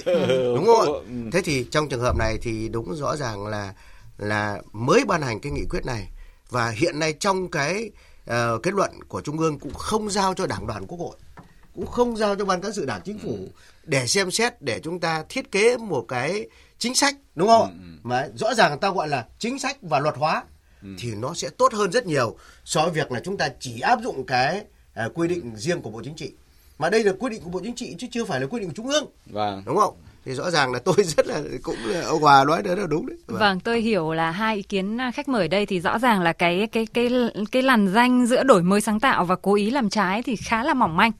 [0.56, 1.30] đúng không ạ ừ.
[1.32, 3.73] thế thì trong trường hợp này thì đúng rõ ràng là
[4.17, 6.08] là mới ban hành cái nghị quyết này
[6.49, 7.91] và hiện nay trong cái
[8.30, 11.17] uh, kết luận của trung ương cũng không giao cho đảng đoàn quốc hội
[11.75, 13.38] cũng không giao cho ban cán sự đảng chính phủ
[13.84, 16.47] để xem xét để chúng ta thiết kế một cái
[16.80, 17.67] chính sách đúng không?
[17.67, 17.99] Ừ, ừ.
[18.04, 20.43] Mà rõ ràng ta gọi là chính sách và luật hóa
[20.82, 20.88] ừ.
[20.99, 23.99] thì nó sẽ tốt hơn rất nhiều so với việc là chúng ta chỉ áp
[24.04, 24.65] dụng cái
[25.06, 26.32] uh, quy định riêng của Bộ Chính trị.
[26.78, 28.69] Mà đây là quy định của Bộ Chính trị chứ chưa phải là quy định
[28.69, 29.06] của Trung ương.
[29.25, 29.63] Vâng.
[29.65, 29.95] Đúng không?
[30.25, 33.05] Thì rõ ràng là tôi rất là cũng là ông Hòa nói đấy là đúng
[33.07, 33.17] đấy.
[33.27, 33.39] Vâng.
[33.39, 36.67] vâng, tôi hiểu là hai ý kiến khách mời đây thì rõ ràng là cái
[36.71, 37.09] cái cái
[37.51, 40.63] cái làn danh giữa đổi mới sáng tạo và cố ý làm trái thì khá
[40.63, 41.11] là mỏng manh.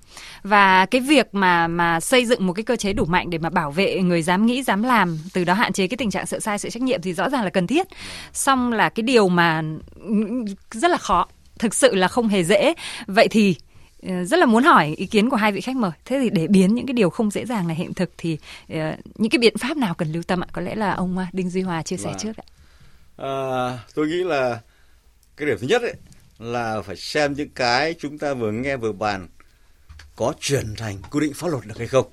[0.44, 3.50] Và cái việc mà mà xây dựng một cái cơ chế đủ mạnh để mà
[3.50, 6.40] bảo vệ người dám nghĩ dám làm, từ đó hạn chế cái tình trạng sợ
[6.40, 7.88] sai sợ trách nhiệm thì rõ ràng là cần thiết.
[8.34, 9.64] Xong là cái điều mà
[9.96, 11.28] ừ, ừ, rất là khó
[11.60, 12.74] thực sự là không hề dễ
[13.08, 13.56] vậy thì
[14.06, 15.92] rất là muốn hỏi ý kiến của hai vị khách mời.
[16.06, 18.38] Thế thì để biến những cái điều không dễ dàng này hiện thực thì
[18.74, 18.78] uh,
[19.16, 20.48] những cái biện pháp nào cần lưu tâm ạ?
[20.52, 22.20] Có lẽ là ông ờ, Đinh Duy Hòa chia sẻ vâng.
[22.20, 22.46] trước ạ.
[23.18, 24.60] À, tôi nghĩ là
[25.38, 25.94] cái điểm thứ nhất ấy
[26.40, 29.28] là phải xem những cái chúng ta vừa nghe vừa bàn
[30.16, 32.08] có chuyển thành quy định pháp luật được hay không.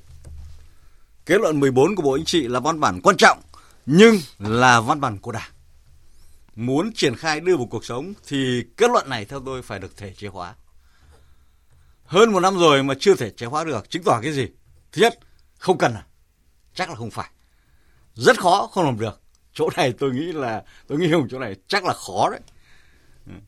[1.27, 3.41] Kết luận 14 của Bộ Chính trị là văn bản quan trọng
[3.87, 5.51] nhưng là văn bản của Đảng.
[6.57, 9.97] Muốn triển khai đưa vào cuộc sống thì kết luận này theo tôi phải được
[9.97, 10.55] thể chế hóa
[12.13, 14.49] hơn một năm rồi mà chưa thể chế hóa được chứng tỏ cái gì?
[14.93, 15.19] Thứ nhất
[15.59, 16.07] không cần à?
[16.75, 17.31] Chắc là không phải.
[18.15, 19.21] Rất khó không làm được.
[19.53, 22.41] Chỗ này tôi nghĩ là tôi nghĩ không chỗ này chắc là khó đấy.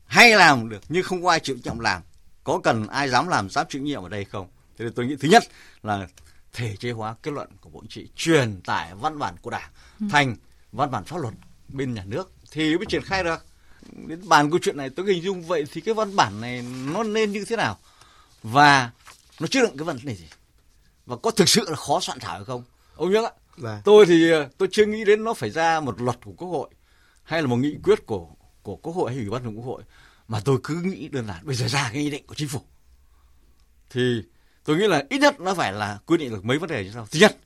[0.07, 2.03] Hay làm được nhưng không có ai chịu trọng làm.
[2.44, 4.48] Có cần ai dám làm dám chịu nhiệm ở đây không?
[4.79, 5.42] Thế nên tôi nghĩ thứ nhất
[5.83, 6.07] là
[6.53, 9.70] thể chế hóa kết luận của bộ chính trị truyền tải văn bản của đảng
[10.00, 10.07] ừ.
[10.11, 10.37] thành
[10.72, 11.35] văn bản pháp luật
[11.68, 13.44] bên nhà nước thì mới triển khai được.
[13.92, 17.03] Đến bàn câu chuyện này tôi hình dung vậy thì cái văn bản này nó
[17.03, 17.79] nên như thế nào
[18.44, 18.90] và
[19.40, 20.28] nó chứa đựng cái vấn đề gì?
[21.07, 22.64] Và có thực sự là khó soạn thảo hay không?
[22.96, 23.33] Ông nhớ ạ.
[23.57, 23.80] Vâng.
[23.85, 26.68] tôi thì ờ, tôi chưa nghĩ đến nó phải ra một luật của quốc hội
[27.22, 28.28] hay là một nghị quyết của
[28.62, 29.83] của quốc hội hay ủy ban thường quốc hội.
[30.28, 32.61] Mà tôi cứ nghĩ đơn giản bây giờ ra cái nghị định của chính phủ.
[33.90, 34.22] Thì
[34.64, 36.90] tôi nghĩ là ít nhất nó phải là quy định được mấy vấn đề như
[36.94, 37.07] sau.
[37.11, 37.37] Thứ nhất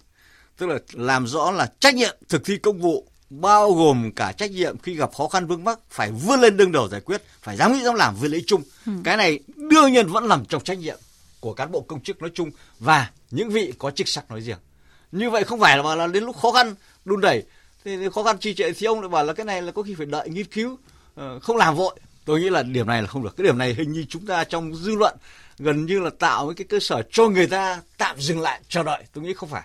[0.56, 4.50] tức là làm rõ là trách nhiệm thực thi công vụ bao gồm cả trách
[4.50, 7.56] nhiệm khi gặp khó khăn vướng mắc phải vươn lên đương đầu giải quyết phải
[7.56, 8.62] dám nghĩ dám làm với lợi chung.
[8.86, 8.92] Ừ.
[9.04, 10.98] cái này đương nhiên vẫn nằm trong trách nhiệm
[11.40, 14.58] của cán bộ công chức nói chung và những vị có chức sắc nói riêng.
[15.12, 17.42] Như vậy không phải là mà là đến lúc khó khăn đun đẩy
[17.84, 19.94] thì khó khăn trì trệ thì ông lại bảo là cái này là có khi
[19.94, 20.78] phải đợi nghiên cứu
[21.14, 22.00] ờ, không làm vội.
[22.24, 23.36] Tôi nghĩ là điểm này là không được.
[23.36, 25.16] Cái điểm này hình như chúng ta trong dư luận
[25.58, 29.02] gần như là tạo cái cơ sở cho người ta tạm dừng lại chờ đợi.
[29.12, 29.62] Tôi nghĩ không phải.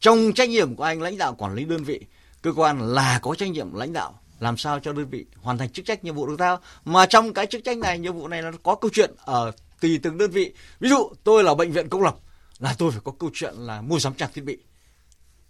[0.00, 2.00] Trong trách nhiệm của anh lãnh đạo quản lý đơn vị
[2.46, 5.70] cơ quan là có trách nhiệm lãnh đạo, làm sao cho đơn vị hoàn thành
[5.70, 6.60] chức trách nhiệm vụ được giao.
[6.84, 10.00] Mà trong cái chức trách này, nhiệm vụ này nó có câu chuyện ở tùy
[10.02, 10.52] từng đơn vị.
[10.80, 12.16] Ví dụ, tôi là bệnh viện công lập,
[12.58, 14.58] là tôi phải có câu chuyện là mua sắm trang thiết bị.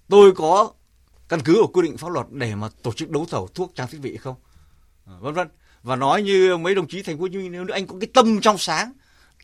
[0.08, 0.72] Tôi có
[1.28, 3.88] căn cứ của quy định pháp luật để mà tổ chức đấu thầu thuốc trang
[3.88, 4.34] thiết bị không?
[5.06, 5.48] Ờ, vân vân.
[5.82, 8.08] Và nói như mấy đồng chí thành phố Hồ Chí Minh, nếu anh có cái
[8.14, 8.92] tâm trong sáng,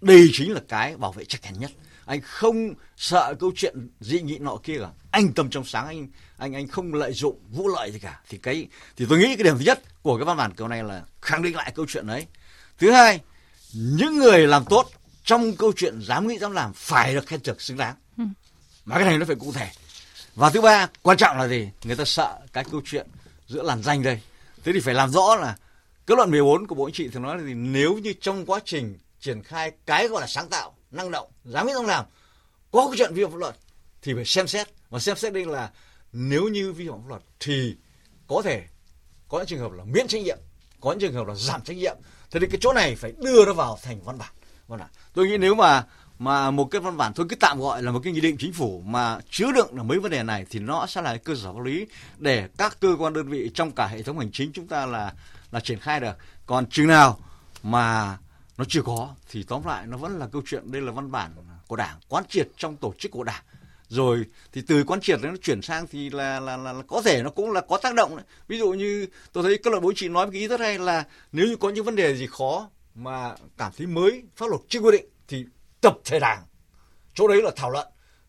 [0.01, 1.71] đây chính là cái bảo vệ chắc chắn nhất
[2.07, 4.89] anh không sợ câu chuyện dị nghị nọ kia cả.
[5.11, 8.21] Anh tâm trong sáng anh anh anh không lợi dụng vũ lợi gì cả.
[8.29, 10.85] Thì cái thì tôi nghĩ cái điểm thứ nhất của cái văn bản kiểu này
[10.85, 12.27] là khẳng định lại câu chuyện đấy.
[12.79, 13.21] Thứ hai
[13.73, 14.91] những người làm tốt
[15.25, 17.95] trong câu chuyện dám nghĩ dám làm phải được khen thưởng xứng đáng.
[18.19, 18.25] Ừ.
[18.85, 19.71] mà cái này nó phải cụ thể.
[20.35, 21.69] Và thứ ba quan trọng là gì?
[21.85, 23.07] Người ta sợ cái câu chuyện
[23.47, 24.21] giữa làn danh đây.
[24.65, 25.57] Thế thì phải làm rõ là
[26.07, 27.55] kết luận 14 của bộ chính trị thì nói là gì?
[27.55, 31.67] Nếu như trong quá trình triển khai cái gọi là sáng tạo năng động, dám
[31.67, 32.05] nghĩ dám làm.
[32.73, 33.57] Có cái chuyện vi phạm pháp luật
[34.03, 34.69] thì phải xem xét.
[34.91, 35.71] Và xem xét đây là
[36.13, 37.77] nếu như vi phạm pháp luật thì
[38.27, 38.65] có thể
[39.29, 40.39] có những trường hợp là miễn trách nhiệm,
[40.81, 41.97] có những trường hợp là giảm trách nhiệm.
[42.31, 44.33] Thế thì cái chỗ này phải đưa nó vào thành văn bản.
[44.69, 44.89] Văn bản.
[45.15, 45.85] Tôi nghĩ nếu mà
[46.19, 48.53] mà một cái văn bản, tôi cứ tạm gọi là một cái nghị định chính
[48.53, 51.53] phủ mà chứa đựng là mấy vấn đề này thì nó sẽ là cơ sở
[51.53, 51.87] pháp lý
[52.19, 55.13] để các cơ quan đơn vị trong cả hệ thống hành chính chúng ta là
[55.53, 56.13] là triển khai được.
[56.47, 57.19] Còn chừng nào
[57.63, 58.19] mà
[58.63, 61.33] nó chưa có thì tóm lại nó vẫn là câu chuyện đây là văn bản
[61.67, 63.43] của đảng quán triệt trong tổ chức của đảng.
[63.89, 67.23] Rồi thì từ quán triệt nó chuyển sang thì là, là là là có thể
[67.23, 68.25] nó cũng là có tác động đấy.
[68.49, 71.05] ví dụ như tôi thấy các luật bố trị nói cái ý rất hay là
[71.33, 74.81] nếu như có những vấn đề gì khó mà cảm thấy mới pháp luật chưa
[74.81, 75.45] quy định thì
[75.81, 76.43] tập thể đảng.
[77.15, 77.89] Chỗ đấy là thảo luận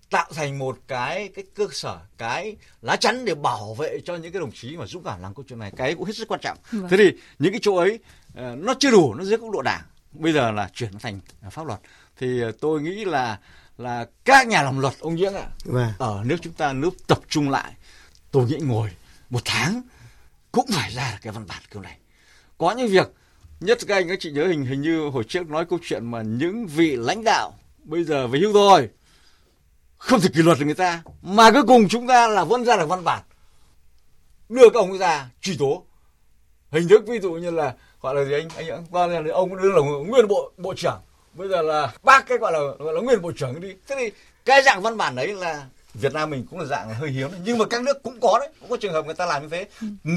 [0.10, 4.32] tạo thành một cái cái cơ sở cái lá chắn để bảo vệ cho những
[4.32, 5.72] cái đồng chí mà dũng cảm làm câu chuyện này.
[5.76, 6.58] Cái cũng hết sức quan trọng.
[6.72, 6.88] Vâng.
[6.90, 8.00] thế thì những cái chỗ ấy
[8.36, 9.82] ờ, nó chưa đủ nó dưới góc độ đảng
[10.14, 11.20] bây giờ là chuyển thành
[11.52, 11.80] pháp luật.
[12.18, 13.40] Thì ờ, tôi nghĩ là
[13.78, 15.92] là các nhà làm luật ông Nhưỡng ạ Vâng.
[15.98, 17.74] ở nước chúng ta nếu tập trung lại
[18.32, 18.90] tôi nghĩ ngồi
[19.30, 19.82] một tháng
[20.52, 21.98] cũng phải ra được cái văn bản kiểu này.
[22.58, 23.14] Có những việc
[23.60, 26.22] nhất các anh các chị nhớ hình hình như hồi trước nói câu chuyện mà
[26.22, 28.90] những vị lãnh đạo bây giờ về hưu rồi
[29.98, 32.78] không thể kỷ luật được người ta mà cuối cùng chúng ta là vẫn ra
[32.78, 33.24] được văn bản.
[34.50, 35.86] Đưa các ông ra truy tố.
[36.72, 38.50] Hình thức ví dụ như là gọi là gì anh?
[38.56, 41.02] Anh qua là ông đưa là nguyên bộ bộ trưởng.
[41.34, 43.74] Bây giờ là bác cái gọi là gọi là nguyên bộ trưởng đi.
[43.88, 44.12] Thế thì
[44.46, 47.42] cái dạng văn bản đấy là Việt Nam mình cũng là dạng hơi hiếm đấy.
[47.44, 48.50] nhưng mà các nước cũng có đấy.
[48.60, 49.68] Cũng có trường hợp người ta làm như thế.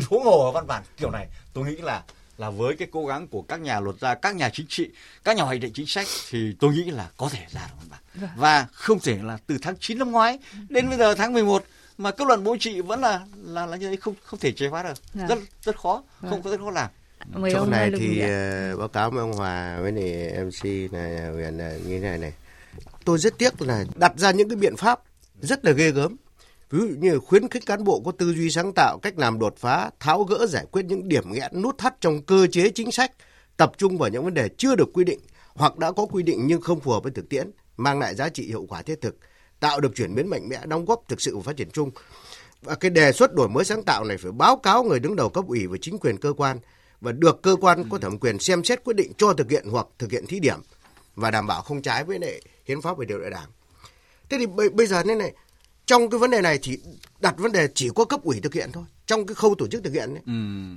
[0.08, 1.26] Phố ngổ ở văn bản kiểu này.
[1.52, 2.02] Tôi nghĩ là
[2.38, 4.90] là với cái cố gắng của các nhà luật gia các nhà chính trị
[5.24, 7.86] các nhà hoạch định chính sách thì tôi nghĩ là có thể ra được văn
[7.90, 8.00] bản.
[8.14, 8.30] Vâng.
[8.36, 11.64] và không thể là từ tháng 9 năm ngoái đến bây giờ tháng 11
[11.98, 14.68] mà kết luận bộ trị vẫn là là là như thế không không thể chế
[14.68, 14.94] hóa được.
[15.14, 15.26] Dạ.
[15.26, 16.02] rất rất khó.
[16.20, 16.30] Vâng.
[16.30, 16.90] không có rất khó làm
[17.34, 21.30] Mời chỗ ông này thì ờ, báo cáo với ông Hòa với này MC này
[21.32, 22.32] Huyền là như thế này này.
[23.04, 25.00] Tôi rất tiếc là đặt ra những cái biện pháp
[25.40, 26.16] rất là ghê gớm.
[26.70, 29.56] Ví dụ như khuyến khích cán bộ có tư duy sáng tạo cách làm đột
[29.56, 33.12] phá tháo gỡ giải quyết những điểm nghẽn nút thắt trong cơ chế chính sách
[33.56, 35.20] tập trung vào những vấn đề chưa được quy định
[35.54, 38.28] hoặc đã có quy định nhưng không phù hợp với thực tiễn mang lại giá
[38.28, 39.16] trị hiệu quả thiết thực
[39.60, 41.90] tạo được chuyển biến mạnh mẽ đóng góp thực sự vào phát triển chung.
[42.62, 45.28] Và cái đề xuất đổi mới sáng tạo này phải báo cáo người đứng đầu
[45.28, 46.58] cấp ủy và chính quyền cơ quan
[47.00, 49.86] và được cơ quan có thẩm quyền xem xét quyết định cho thực hiện hoặc
[49.98, 50.58] thực hiện thí điểm
[51.14, 53.48] và đảm bảo không trái với lại hiến pháp về điều lệ đảng.
[54.28, 55.32] Thế thì bây, bây giờ thế này
[55.86, 56.78] trong cái vấn đề này thì
[57.20, 59.84] đặt vấn đề chỉ có cấp ủy thực hiện thôi trong cái khâu tổ chức
[59.84, 60.22] thực hiện đấy.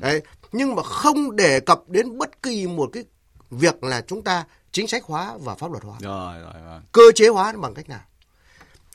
[0.02, 3.04] đấy nhưng mà không đề cập đến bất kỳ một cái
[3.52, 7.02] việc là chúng ta chính sách hóa và pháp luật hóa rồi rồi rồi cơ
[7.16, 8.02] chế hóa bằng cách nào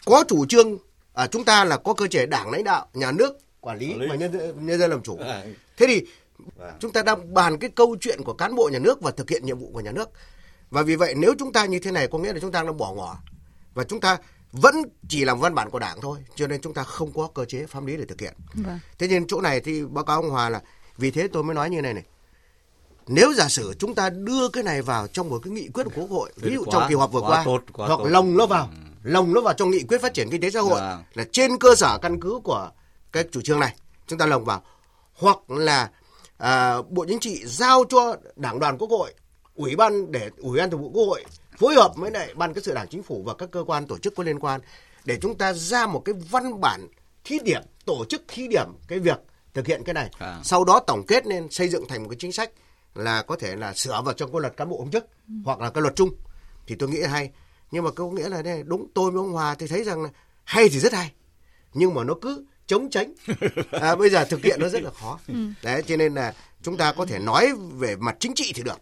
[0.04, 0.78] có chủ trương
[1.14, 4.00] à, chúng ta là có cơ chế đảng lãnh đạo nhà nước quản lý, Quản
[4.00, 4.06] lý.
[4.08, 5.44] và nhân dân, nhân dân làm chủ À.
[5.76, 6.06] thế thì
[6.80, 9.46] chúng ta đang bàn cái câu chuyện của cán bộ nhà nước và thực hiện
[9.46, 10.08] nhiệm vụ của nhà nước.
[10.70, 12.76] Và vì vậy nếu chúng ta như thế này có nghĩa là chúng ta đang
[12.76, 13.18] bỏ ngỏ.
[13.74, 14.18] Và chúng ta
[14.52, 14.74] vẫn
[15.08, 17.66] chỉ làm văn bản của đảng thôi cho nên chúng ta không có cơ chế
[17.66, 18.34] pháp lý để thực hiện.
[18.54, 18.78] Vâng.
[18.98, 20.62] thế nên chỗ này thì báo cáo ông Hòa là
[20.96, 22.04] vì thế tôi mới nói như này này.
[23.06, 25.90] Nếu giả sử chúng ta đưa cái này vào trong một cái nghị quyết của
[25.94, 28.06] quốc hội ví dụ quá- trong kỳ họp vừa quá qua tốt, quá hoặc tốt.
[28.08, 28.68] lồng nó vào
[29.02, 31.02] lồng nó vào trong nghị quyết phát triển kinh tế xã hội Vâng.
[31.14, 32.70] là trên cơ sở căn cứ của
[33.12, 33.74] cái chủ trương này
[34.06, 34.62] chúng ta lồng vào.
[35.14, 35.90] Hoặc là
[36.38, 39.14] à, bộ chính trị giao cho đảng đoàn quốc hội
[39.54, 41.24] ủy ban để ủy ban thường vụ quốc hội
[41.58, 43.98] phối hợp với lại ban cán sự đảng chính phủ và các cơ quan tổ
[43.98, 44.60] chức có liên quan
[45.04, 46.88] để chúng ta ra một cái văn bản
[47.24, 49.18] thí điểm tổ chức thí điểm cái việc
[49.54, 50.10] thực hiện cái này.
[50.18, 50.40] À.
[50.44, 52.50] sau đó tổng kết nên xây dựng thành một cái chính sách
[52.94, 55.06] là có thể là sửa vào trong cái luật cán bộ công chức
[55.44, 56.10] hoặc là cái luật chung.
[56.66, 57.30] Thì tôi nghĩ là hay.
[57.70, 60.08] Nhưng mà có nghĩa là đây đúng tôi với ông Hòa thì thấy rằng là
[60.44, 61.12] hay thì rất hay.
[61.74, 63.14] Nhưng mà nó cứ chống tránh.
[63.70, 65.18] À, bây giờ thực hiện nó rất là khó.
[65.62, 68.80] Đấy cho nên là chúng ta có thể nói về mặt chính trị thì được.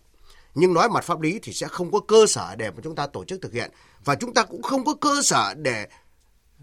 [0.55, 3.07] Nhưng nói mặt pháp lý thì sẽ không có cơ sở để mà chúng ta
[3.07, 3.71] tổ chức thực hiện.
[4.05, 5.87] Và chúng ta cũng không có cơ sở để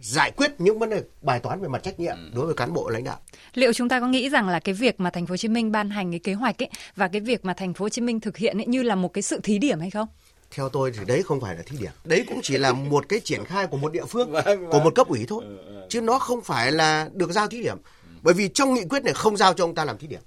[0.01, 2.89] giải quyết những vấn đề bài toán về mặt trách nhiệm đối với cán bộ
[2.89, 3.19] lãnh đạo.
[3.53, 5.71] Liệu chúng ta có nghĩ rằng là cái việc mà thành phố Hồ Chí Minh
[5.71, 8.19] ban hành cái kế hoạch ấy và cái việc mà thành phố Hồ Chí Minh
[8.19, 10.07] thực hiện ấy như là một cái sự thí điểm hay không?
[10.51, 11.91] Theo tôi thì đấy không phải là thí điểm.
[12.03, 14.33] Đấy cũng chỉ là một cái triển khai của một địa phương
[14.71, 15.43] của một cấp ủy thôi.
[15.89, 17.77] Chứ nó không phải là được giao thí điểm.
[18.21, 20.21] Bởi vì trong nghị quyết này không giao cho ông ta làm thí điểm.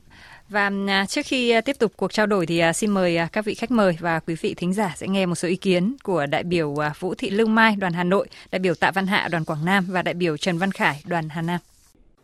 [0.49, 3.45] Và à, trước khi à, tiếp tục cuộc trao đổi thì à, xin mời các
[3.45, 6.27] vị khách mời và quý vị thính giả sẽ nghe một số ý kiến của
[6.27, 9.45] đại biểu Vũ Thị Lương Mai, đoàn Hà Nội, đại biểu Tạ Văn Hạ, đoàn
[9.45, 11.61] Quảng Nam và đại biểu Trần Văn Khải, đoàn Hà Nam.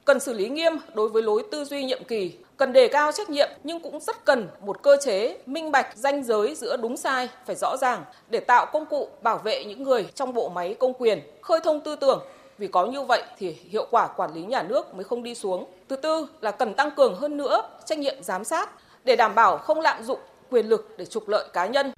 [0.05, 3.31] Cần xử lý nghiêm đối với lối tư duy nhiệm kỳ, cần đề cao trách
[3.31, 7.29] nhiệm nhưng cũng rất cần một cơ chế minh bạch ranh giới giữa đúng sai
[7.47, 10.95] phải rõ ràng để tạo công cụ bảo vệ những người trong bộ máy công
[10.95, 12.25] quyền, khơi thông tư tưởng
[12.59, 15.67] vì có như vậy thì hiệu quả quản lý nhà nước mới không đi xuống.
[15.89, 18.71] Thứ tư là cần tăng cường hơn nữa trách nhiệm giám sát
[19.05, 21.93] để đảm bảo không lạm dụng quyền lực để trục lợi cá nhân.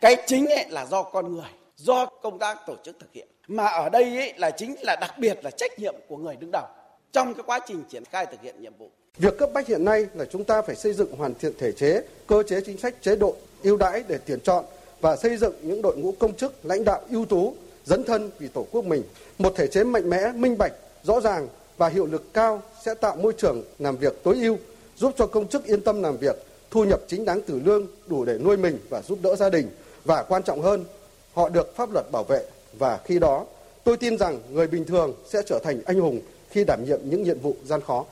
[0.00, 3.66] cái chính ấy là do con người do công tác tổ chức thực hiện mà
[3.66, 6.64] ở đây ấy là chính là đặc biệt là trách nhiệm của người đứng đầu
[7.12, 10.06] trong cái quá trình triển khai thực hiện nhiệm vụ Việc cấp bách hiện nay
[10.14, 13.16] là chúng ta phải xây dựng hoàn thiện thể chế, cơ chế chính sách chế
[13.16, 14.64] độ ưu đãi để tuyển chọn
[15.00, 18.48] và xây dựng những đội ngũ công chức lãnh đạo ưu tú, dấn thân vì
[18.48, 19.02] Tổ quốc mình.
[19.38, 20.72] Một thể chế mạnh mẽ, minh bạch,
[21.02, 24.56] rõ ràng và hiệu lực cao sẽ tạo môi trường làm việc tối ưu,
[24.96, 26.36] giúp cho công chức yên tâm làm việc,
[26.70, 29.68] thu nhập chính đáng từ lương đủ để nuôi mình và giúp đỡ gia đình
[30.04, 30.84] và quan trọng hơn,
[31.32, 32.44] họ được pháp luật bảo vệ
[32.78, 33.46] và khi đó
[33.84, 36.20] tôi tin rằng người bình thường sẽ trở thành anh hùng
[36.50, 38.04] khi đảm nhiệm những nhiệm vụ gian khó.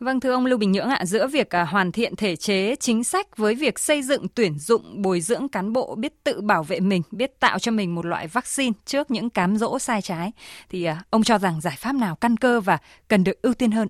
[0.00, 3.04] Vâng thưa ông Lưu Bình Nhưỡng ạ, giữa việc à, hoàn thiện thể chế chính
[3.04, 6.80] sách với việc xây dựng tuyển dụng bồi dưỡng cán bộ biết tự bảo vệ
[6.80, 10.32] mình, biết tạo cho mình một loại vaccine trước những cám dỗ sai trái
[10.68, 13.70] thì à, ông cho rằng giải pháp nào căn cơ và cần được ưu tiên
[13.70, 13.88] hơn?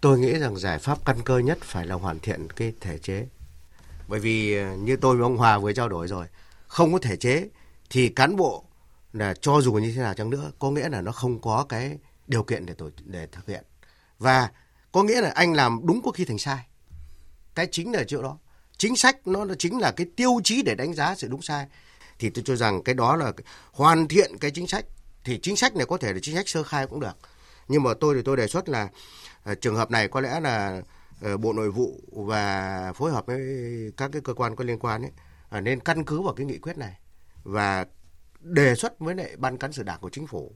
[0.00, 3.26] Tôi nghĩ rằng giải pháp căn cơ nhất phải là hoàn thiện cái thể chế.
[4.08, 6.26] Bởi vì à, như tôi với ông Hòa vừa trao đổi rồi,
[6.66, 7.48] không có thể chế
[7.90, 8.64] thì cán bộ
[9.12, 11.98] là cho dù như thế nào chăng nữa có nghĩa là nó không có cái
[12.26, 13.64] điều kiện để tổ để thực hiện.
[14.18, 14.48] Và
[14.96, 16.66] có nghĩa là anh làm đúng có khi thành sai.
[17.54, 18.38] Cái chính là chỗ đó.
[18.78, 21.66] Chính sách nó chính là cái tiêu chí để đánh giá sự đúng sai.
[22.18, 23.32] Thì tôi cho rằng cái đó là
[23.72, 24.84] hoàn thiện cái chính sách.
[25.24, 27.16] Thì chính sách này có thể là chính sách sơ khai cũng được.
[27.68, 28.88] Nhưng mà tôi thì tôi đề xuất là
[29.50, 30.82] uh, trường hợp này có lẽ là
[31.32, 33.40] uh, bộ nội vụ và phối hợp với
[33.96, 35.12] các cái cơ quan có liên quan ấy
[35.58, 36.98] uh, nên căn cứ vào cái nghị quyết này
[37.42, 37.86] và
[38.40, 40.54] đề xuất với lại ban cán sự đảng của chính phủ.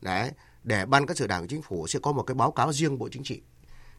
[0.00, 0.30] Đấy
[0.62, 2.98] để ban cán sự đảng của chính phủ sẽ có một cái báo cáo riêng
[2.98, 3.42] bộ chính trị.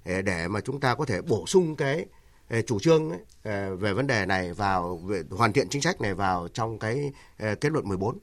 [0.06, 2.06] Ờ, để mà chúng ta có thể bổ sung cái
[2.50, 3.12] ờ, chủ trương
[3.44, 7.72] ờ, về vấn đề này vào hoàn thiện chính sách này vào trong cái kết
[7.72, 8.18] luận 14.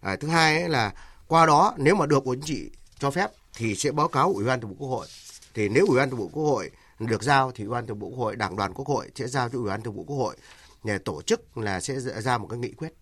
[0.00, 0.92] À, thứ hai là
[1.26, 4.44] qua đó nếu mà được Bộ Chính trị cho phép thì sẽ báo cáo Ủy
[4.44, 5.06] ban Thường vụ Quốc hội.
[5.54, 8.08] Thì nếu Ủy ban Thường vụ Quốc hội được giao thì Ủy ban Thường vụ
[8.10, 10.36] Quốc hội, Đảng đoàn Quốc hội sẽ giao cho Ủy ban Thường vụ Quốc hội
[10.84, 12.92] để tổ chức là sẽ ra một cái nghị quyết.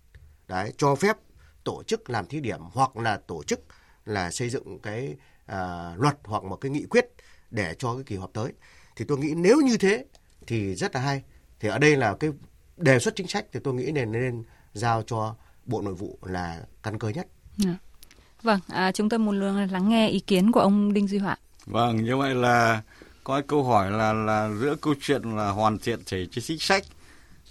[0.49, 1.17] Đấy, cho phép
[1.65, 3.61] tổ chức làm thí điểm hoặc là tổ chức
[4.05, 7.07] là xây dựng cái à, luật hoặc một cái nghị quyết
[7.55, 8.53] để cho cái kỳ họp tới.
[8.97, 10.05] Thì tôi nghĩ nếu như thế
[10.47, 11.23] thì rất là hay.
[11.61, 12.31] Thì ở đây là cái
[12.77, 15.35] đề xuất chính sách thì tôi nghĩ nên nên giao cho
[15.67, 17.27] bộ nội vụ là căn cơ nhất.
[17.57, 17.77] Dạ.
[18.43, 19.41] vâng à, chúng tôi muốn
[19.71, 21.37] lắng nghe ý kiến của ông đinh duy họa.
[21.67, 22.83] Vâng như vậy là
[23.25, 26.85] có câu hỏi là là giữa câu chuyện là hoàn thiện thể chế chính sách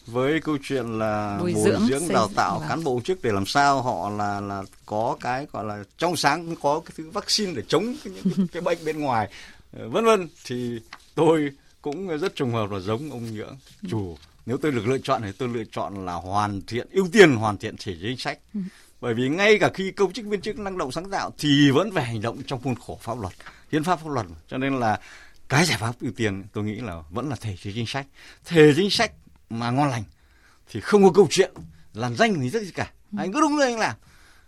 [0.05, 2.69] với câu chuyện là bồi, bồi dưỡng, dưỡng đào tạo vâng.
[2.69, 6.55] cán bộ chức để làm sao họ là là có cái gọi là trong sáng
[6.61, 9.29] có cái thứ vaccine để chống cái, những cái, cái bệnh bên ngoài
[9.73, 10.27] vân vân.
[10.45, 10.79] Thì
[11.15, 13.57] tôi cũng rất trùng hợp là giống ông nhưỡng
[13.89, 14.17] chủ.
[14.45, 17.57] Nếu tôi được lựa chọn thì tôi lựa chọn là hoàn thiện ưu tiên hoàn
[17.57, 18.39] thiện thể chế chính sách.
[18.53, 18.59] Ừ.
[19.01, 21.91] bởi vì ngay cả khi công chức viên chức năng động sáng tạo thì vẫn
[21.91, 23.33] phải hành động trong khuôn khổ pháp luật
[23.71, 24.25] hiến pháp pháp luật.
[24.47, 24.99] Cho nên là
[25.49, 28.07] cái giải pháp ưu tiên tôi nghĩ là vẫn là thể chế chính sách.
[28.45, 29.11] Thể chính sách
[29.49, 30.03] mà ngon lành
[30.69, 31.51] thì không có câu chuyện
[31.93, 32.91] làm danh thì rất gì cả.
[33.11, 33.17] Ừ.
[33.19, 33.95] anh cứ đúng rồi anh làm.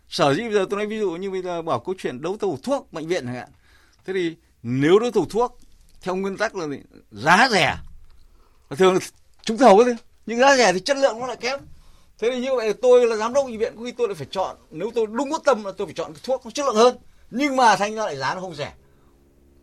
[0.10, 2.38] Sở dĩ bây giờ tôi nói ví dụ như bây giờ bảo câu chuyện đấu
[2.38, 3.50] thầu thuốc bệnh viện chẳng hạn.
[4.06, 4.36] Thế thì
[4.68, 5.60] nếu đối thủ thuốc
[6.02, 6.68] theo nguyên tắc là
[7.12, 7.78] giá rẻ.
[8.70, 8.98] Thường
[9.42, 11.60] trúng thầu thôi nhưng giá rẻ thì chất lượng nó lại kém.
[12.20, 14.28] Thế thì như vậy tôi là giám đốc bệnh viện, có khi tôi lại phải
[14.32, 16.76] chọn, nếu tôi đúng quyết tâm là tôi phải chọn cái thuốc nó chất lượng
[16.76, 16.98] hơn.
[17.32, 18.74] Nhưng mà thành ra lại giá nó không rẻ.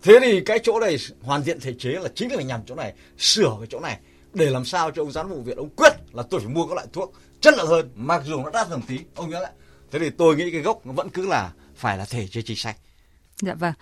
[0.02, 2.92] Thế thì cái chỗ này hoàn thiện thể chế là chính là nhằm chỗ này,
[3.18, 3.98] sửa cái chỗ này,
[4.34, 6.66] để làm sao cho ông giám đốc bệnh viện ông quyết là tôi phải mua
[6.66, 8.98] các loại thuốc chất lượng hơn, mặc dù nó đắt hơn tí.
[9.14, 9.52] Ông nhớ lại.
[9.90, 12.56] Thế thì tôi nghĩ cái gốc nó vẫn cứ là phải là thể chế chính
[12.56, 12.76] sách.
[13.40, 13.72] Dạ vâng.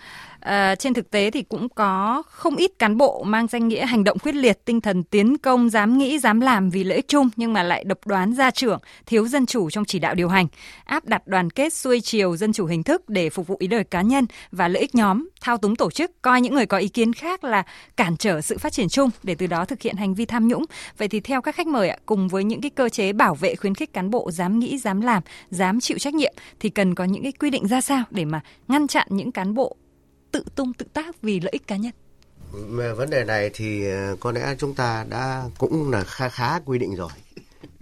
[0.41, 4.03] À, trên thực tế thì cũng có không ít cán bộ mang danh nghĩa hành
[4.03, 7.29] động quyết liệt, tinh thần tiến công, dám nghĩ, dám làm vì lợi ích chung
[7.35, 10.47] nhưng mà lại độc đoán gia trưởng, thiếu dân chủ trong chỉ đạo điều hành,
[10.85, 13.83] áp đặt đoàn kết xuôi chiều dân chủ hình thức để phục vụ ý đời
[13.83, 16.87] cá nhân và lợi ích nhóm, thao túng tổ chức, coi những người có ý
[16.87, 17.63] kiến khác là
[17.97, 20.65] cản trở sự phát triển chung để từ đó thực hiện hành vi tham nhũng.
[20.97, 23.55] Vậy thì theo các khách mời ạ, cùng với những cái cơ chế bảo vệ
[23.55, 27.03] khuyến khích cán bộ dám nghĩ, dám làm, dám chịu trách nhiệm thì cần có
[27.03, 29.75] những cái quy định ra sao để mà ngăn chặn những cán bộ
[30.31, 31.91] tự tung tự tác vì lợi ích cá nhân.
[32.51, 36.59] Về vấn đề này thì ờ, có lẽ chúng ta đã cũng là khá khá
[36.59, 37.09] quy định rồi.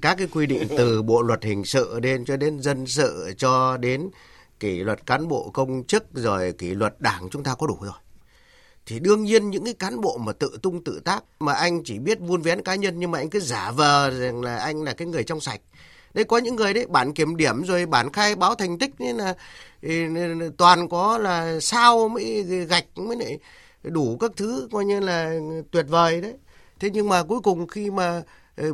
[0.01, 3.77] Các cái quy định từ bộ luật hình sự đến cho đến dân sự, cho
[3.77, 4.09] đến
[4.59, 7.93] kỷ luật cán bộ công chức, rồi kỷ luật đảng chúng ta có đủ rồi.
[8.85, 11.99] Thì đương nhiên những cái cán bộ mà tự tung tự tác mà anh chỉ
[11.99, 14.93] biết vuôn vén cá nhân nhưng mà anh cứ giả vờ rằng là anh là
[14.93, 15.61] cái người trong sạch
[16.13, 19.17] đấy, có những người đấy bản kiểm điểm rồi bản khai báo thành tích, nên
[19.17, 19.33] là
[20.57, 23.39] toàn có là sao mới gạch mới lại
[23.83, 25.39] đủ các thứ, coi như là
[25.71, 26.33] tuyệt vời đấy.
[26.79, 28.21] Thế nhưng mà cuối cùng khi mà
[28.55, 28.73] ờ,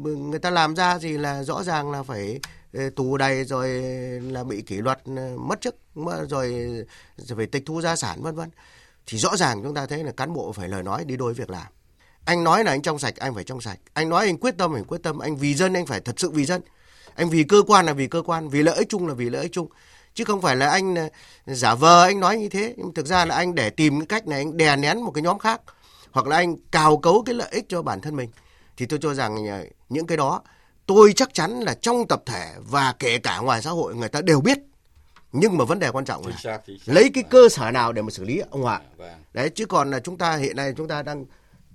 [0.00, 2.40] người ta làm ra thì là rõ ràng là phải
[2.74, 3.68] ờ, tù đầy rồi
[4.22, 5.76] là bị kỷ luật ờ, mất chức
[6.28, 6.70] rồi
[7.36, 8.50] phải tịch thu gia sản, vân vân.
[9.06, 11.50] Thì rõ ràng chúng ta thấy là cán bộ phải lời nói đi đôi việc
[11.50, 11.66] làm
[12.26, 13.78] anh nói là anh trong sạch anh phải trong sạch.
[13.92, 15.18] Anh nói anh quyết tâm anh quyết tâm.
[15.18, 16.62] Anh vì dân anh phải thật sự vì dân.
[17.14, 19.42] Anh vì cơ quan là vì cơ quan vì lợi ích chung là vì lợi
[19.42, 19.68] ích chung.
[20.14, 20.94] Chứ không phải là anh
[21.46, 22.74] giả vờ anh nói như thế.
[22.76, 25.22] Nhưng thực ra là anh để tìm cái cách này anh đè nén một cái
[25.22, 25.60] nhóm khác.
[26.10, 28.30] Hoặc là anh cào cấu cái lợi ích cho bản thân mình.
[28.76, 30.42] Thì tôi cho rằng ờ, những cái đó
[30.86, 34.20] tôi chắc chắn là trong tập thể và kể cả ngoài xã hội người ta
[34.20, 34.58] đều biết.
[35.32, 38.24] Nhưng mà vấn đề quan trọng là lấy cái cơ sở nào để mà xử
[38.24, 39.10] lý ông Hòa Vâng.
[39.32, 41.24] đấy chứ còn là chúng ta hiện nay chúng ta đang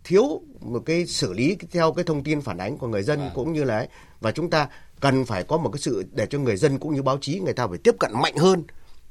[0.04, 3.32] thiếu một cái xử lý theo cái thông tin phản ánh của người dân Vâng.
[3.36, 3.88] cũng như là ấy.
[4.20, 4.68] Và chúng ta
[5.00, 7.54] cần phải có một cái sự để cho người dân cũng như báo chí người
[7.54, 8.64] ta phải tiếp cận mạnh hơn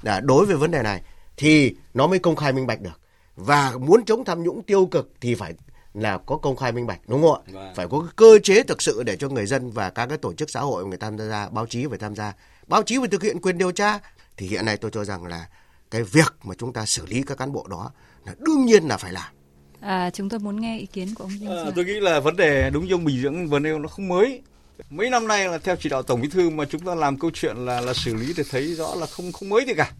[0.02, 1.02] là đối với vấn đề này
[1.36, 3.00] thì nó mới công khai minh bạch được.
[3.36, 5.54] Và muốn chống tham nhũng tiêu cực thì phải
[5.94, 7.52] là có công khai minh bạch đúng không ạ?
[7.52, 7.74] Vâng.
[7.76, 10.32] phải có cái cơ chế thực sự để cho người dân và các cái tổ
[10.32, 12.32] chức xã hội người tham gia báo chí phải tham gia.
[12.66, 13.98] Báo chí phải thực hiện quyền điều tra.
[14.36, 15.48] Thì hiện nay tôi cho rằng là
[15.90, 17.90] cái việc mà chúng ta xử lý các cán bộ đó
[18.26, 19.32] là đương nhiên là phải làm
[19.80, 21.70] À, chúng tôi muốn nghe ý kiến của ông Dinh À, Dư.
[21.76, 24.42] tôi nghĩ là vấn đề đúng như ông Bình Dưỡng vừa nêu nó không mới.
[24.90, 27.30] Mấy năm nay là theo chỉ đạo Tổng Bí thư mà chúng ta làm câu
[27.34, 29.92] chuyện là là xử lý để thấy rõ là không không mới gì cả.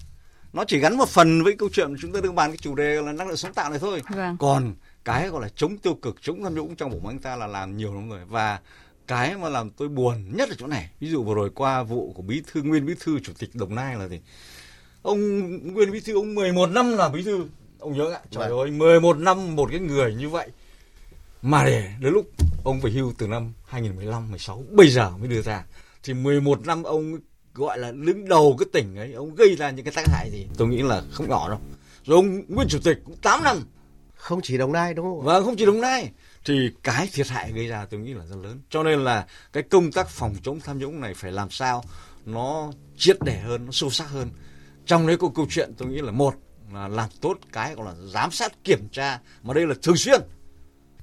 [0.53, 3.03] Nó chỉ gắn một phần với câu chuyện chúng ta đương bàn cái chủ đề
[3.03, 4.03] là năng lượng sáng tạo này thôi.
[4.15, 4.37] Vâng.
[4.41, 4.75] Còn
[5.05, 7.77] cái gọi là chống tiêu cực, chống tham nhũng trong bộ máy ta là làm
[7.77, 8.59] nhiều lắm rồi và
[9.07, 12.13] cái mà làm tôi buồn nhất là chỗ này ví dụ vừa rồi qua vụ
[12.13, 14.21] của bí thư nguyên bí thư chủ tịch đồng nai là gì
[15.03, 15.21] ông
[15.75, 17.45] nguyên bí thư ông 11 năm là bí thư
[17.81, 20.49] ông nhớ ạ trời ơi 11 năm một cái người như vậy.
[21.43, 22.31] Mà để đến lúc
[22.65, 25.65] ông về hưu từ năm 2015 16 bây giờ mới đưa ra.
[26.03, 27.19] Thì 11 năm ông
[27.55, 30.47] gọi là đứng đầu cái tỉnh ấy ông gây ra những cái tác hại gì?
[30.57, 31.59] Tôi nghĩ là không nhỏ đâu.
[32.05, 33.65] Rồi ông nguyên chủ tịch cũng 8 năm.
[34.15, 36.11] Không chỉ đồng nai đúng không vâng không chỉ đồng nai.
[36.45, 38.61] Thì cái thiệt hại gây ra tôi nghĩ là rất lớn.
[38.71, 41.85] Cho nên là cái công tác phòng chống tham nhũng này phải làm sao
[42.27, 44.31] nó triệt để hơn nó sâu sắc hơn.
[44.87, 46.35] Trong đấy có câu chuyện tôi nghĩ là một
[46.73, 50.21] là làm tốt cái gọi là giám sát kiểm tra mà đây là thường xuyên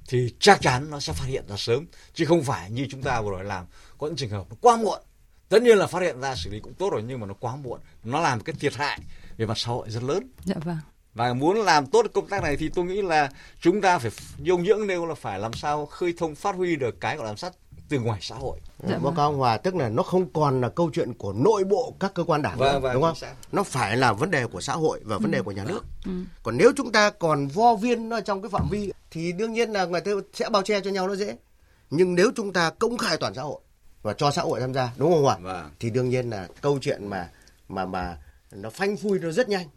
[0.08, 1.86] thì chắc chắn nó sẽ phát hiện ra sớm.
[2.14, 3.66] Chứ không phải như chúng ta vừa rồi làm
[3.98, 5.02] có những trường hợp nó quá muộn.
[5.50, 7.56] Tất nhiên là phát hiện ra xử lý cũng tốt rồi nhưng mà nó quá
[7.56, 7.80] muộn.
[8.04, 9.00] Nó làm cái thiệt hại
[9.38, 10.30] về mặt xã hội rất lớn.
[10.46, 10.78] Dạ vâng.
[11.14, 13.30] và muốn làm tốt công tác này thì tôi nghĩ là
[13.62, 16.76] chúng ta phải như ông Nhưỡng nêu là phải làm sao khơi thông phát huy
[16.76, 17.54] được cái gọi là giám sát
[17.90, 18.60] từ ngoài xã hội
[18.90, 21.64] Dạ báo cáo ông Hòa tức là nó không còn là câu chuyện của nội
[21.64, 23.16] bộ các cơ quan đảng Vâng, nữa, vâng, đúng không?
[23.52, 25.86] Nó phải là vấn đề của xã hội và vấn đề của nhà nước.
[26.06, 26.12] Ừ.
[26.44, 29.70] Còn nếu chúng ta còn vo viên nó trong cái phạm vi thì đương nhiên
[29.70, 31.38] là người ta sẽ bao che cho nhau nó dễ.
[31.90, 33.62] Nhưng nếu chúng ta công khai toàn xã hội
[34.02, 35.38] và cho xã hội tham gia, đúng không Hòa?
[35.42, 35.70] Vâng.
[35.80, 37.30] Thì đương nhiên là câu chuyện mà
[37.68, 38.18] mà mà
[38.52, 39.68] nó phanh phui nó rất nhanh.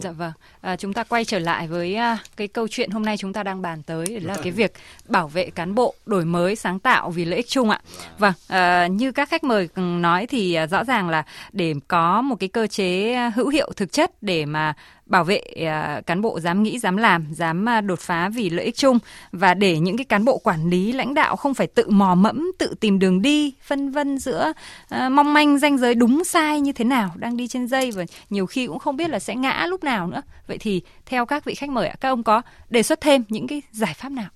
[0.00, 0.32] Dạ vâng.
[0.60, 3.42] À, chúng ta quay trở lại với à, cái câu chuyện hôm nay chúng ta
[3.42, 4.72] đang bàn tới là cái việc
[5.08, 7.80] bảo vệ cán bộ, đổi mới, sáng tạo vì lợi ích chung ạ.
[8.18, 12.36] Vâng, à, như các khách mời nói thì à, rõ ràng là để có một
[12.40, 14.74] cái cơ chế hữu hiệu thực chất để mà
[15.06, 18.64] bảo vệ à, cán bộ dám nghĩ, dám làm, dám à, đột phá vì lợi
[18.64, 18.98] ích chung
[19.32, 22.52] và để những cái cán bộ quản lý, lãnh đạo không phải tự mò mẫm,
[22.58, 24.52] tự tìm đường đi, phân vân giữa
[24.94, 28.04] uh, mong manh ranh giới đúng sai như thế nào đang đi trên dây và
[28.30, 30.22] nhiều khi cũng không biết là sẽ ngã lúc nào nữa.
[30.46, 33.62] Vậy thì theo các vị khách mời các ông có đề xuất thêm những cái
[33.72, 34.28] giải pháp nào?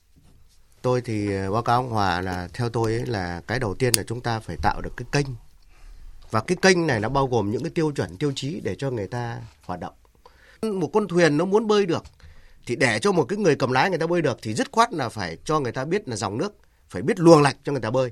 [0.82, 3.94] Tôi thì à, báo cáo ông Hòa là theo tôi ấy là cái đầu tiên
[3.94, 5.26] là chúng ta phải tạo được cái kênh.
[6.30, 8.90] Và cái kênh này nó bao gồm những cái tiêu chuẩn, tiêu chí để cho
[8.90, 9.92] người ta hoạt động.
[10.62, 12.04] Một con thuyền nó muốn bơi được
[12.66, 14.92] thì để cho một cái người cầm lái người ta bơi được thì dứt khoát
[14.92, 16.54] là phải cho người ta biết là dòng nước,
[16.88, 18.11] phải biết luồng lạch cho người ta bơi.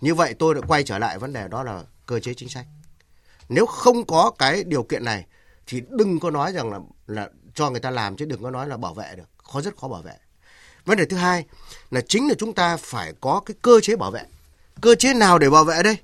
[0.00, 2.66] Như vậy tôi đã quay trở lại vấn đề đó là cơ chế chính sách.
[3.48, 5.24] Nếu không có cái điều kiện này
[5.66, 8.68] thì đừng có nói rằng là là cho người ta làm chứ đừng có nói
[8.68, 10.14] là bảo vệ được, khó rất khó bảo vệ.
[10.84, 11.44] Vấn đề thứ hai
[11.90, 14.22] là chính là chúng ta phải có cái cơ chế bảo vệ.
[14.80, 15.96] Cơ chế nào để bảo vệ đây?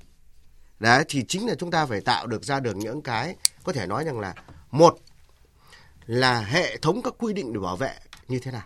[0.80, 3.86] Đấy thì chính là chúng ta phải tạo được ra được những cái có thể
[3.86, 4.34] nói rằng là
[4.70, 4.98] một
[6.06, 7.94] là hệ thống các quy định để bảo vệ
[8.28, 8.62] như thế nào.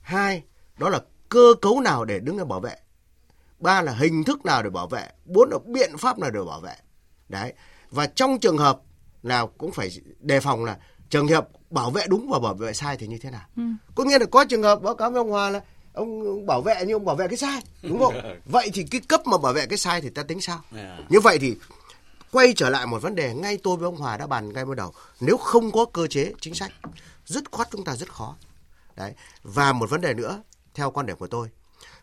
[0.00, 0.42] Hai,
[0.78, 2.76] đó là cơ cấu nào để đứng ra bảo vệ.
[3.58, 5.08] Ba là hình thức nào để bảo vệ.
[5.24, 6.74] Bốn là biện pháp nào để bảo vệ.
[7.28, 7.52] Đấy.
[7.90, 8.80] Và trong trường hợp
[9.22, 9.90] nào cũng phải
[10.20, 10.76] đề phòng là
[11.10, 13.46] trường hợp bảo vệ đúng và bảo vệ sai thì như thế nào.
[13.56, 13.62] Ừ.
[13.94, 15.60] Có nghĩa là có trường hợp báo cáo với ông Hòa là
[15.92, 18.14] ông bảo vệ nhưng ông bảo vệ cái sai, đúng không?
[18.46, 20.60] Vậy thì cái cấp mà bảo vệ cái sai thì ta tính sao?
[21.08, 21.56] Như vậy thì
[22.34, 24.76] quay trở lại một vấn đề ngay tôi với ông Hòa đã bàn ngay ban
[24.76, 24.92] đầu.
[25.20, 26.72] Nếu không có cơ chế chính sách,
[27.26, 28.36] dứt khoát chúng ta rất khó.
[28.96, 29.14] Đấy.
[29.42, 30.42] Và một vấn đề nữa,
[30.74, 31.48] theo quan điểm của tôi,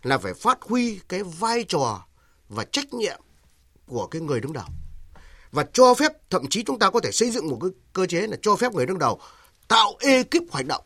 [0.04, 2.06] là phải phát huy cái vai trò
[2.50, 3.22] và trách nhiệm
[3.86, 4.66] của cái người đứng đầu.
[5.52, 8.28] Và cho phép, thậm chí chúng ta có thể xây dựng một cái cơ chế
[8.28, 9.20] là cho phép người đứng đầu
[9.68, 10.84] tạo ekip hoạt động.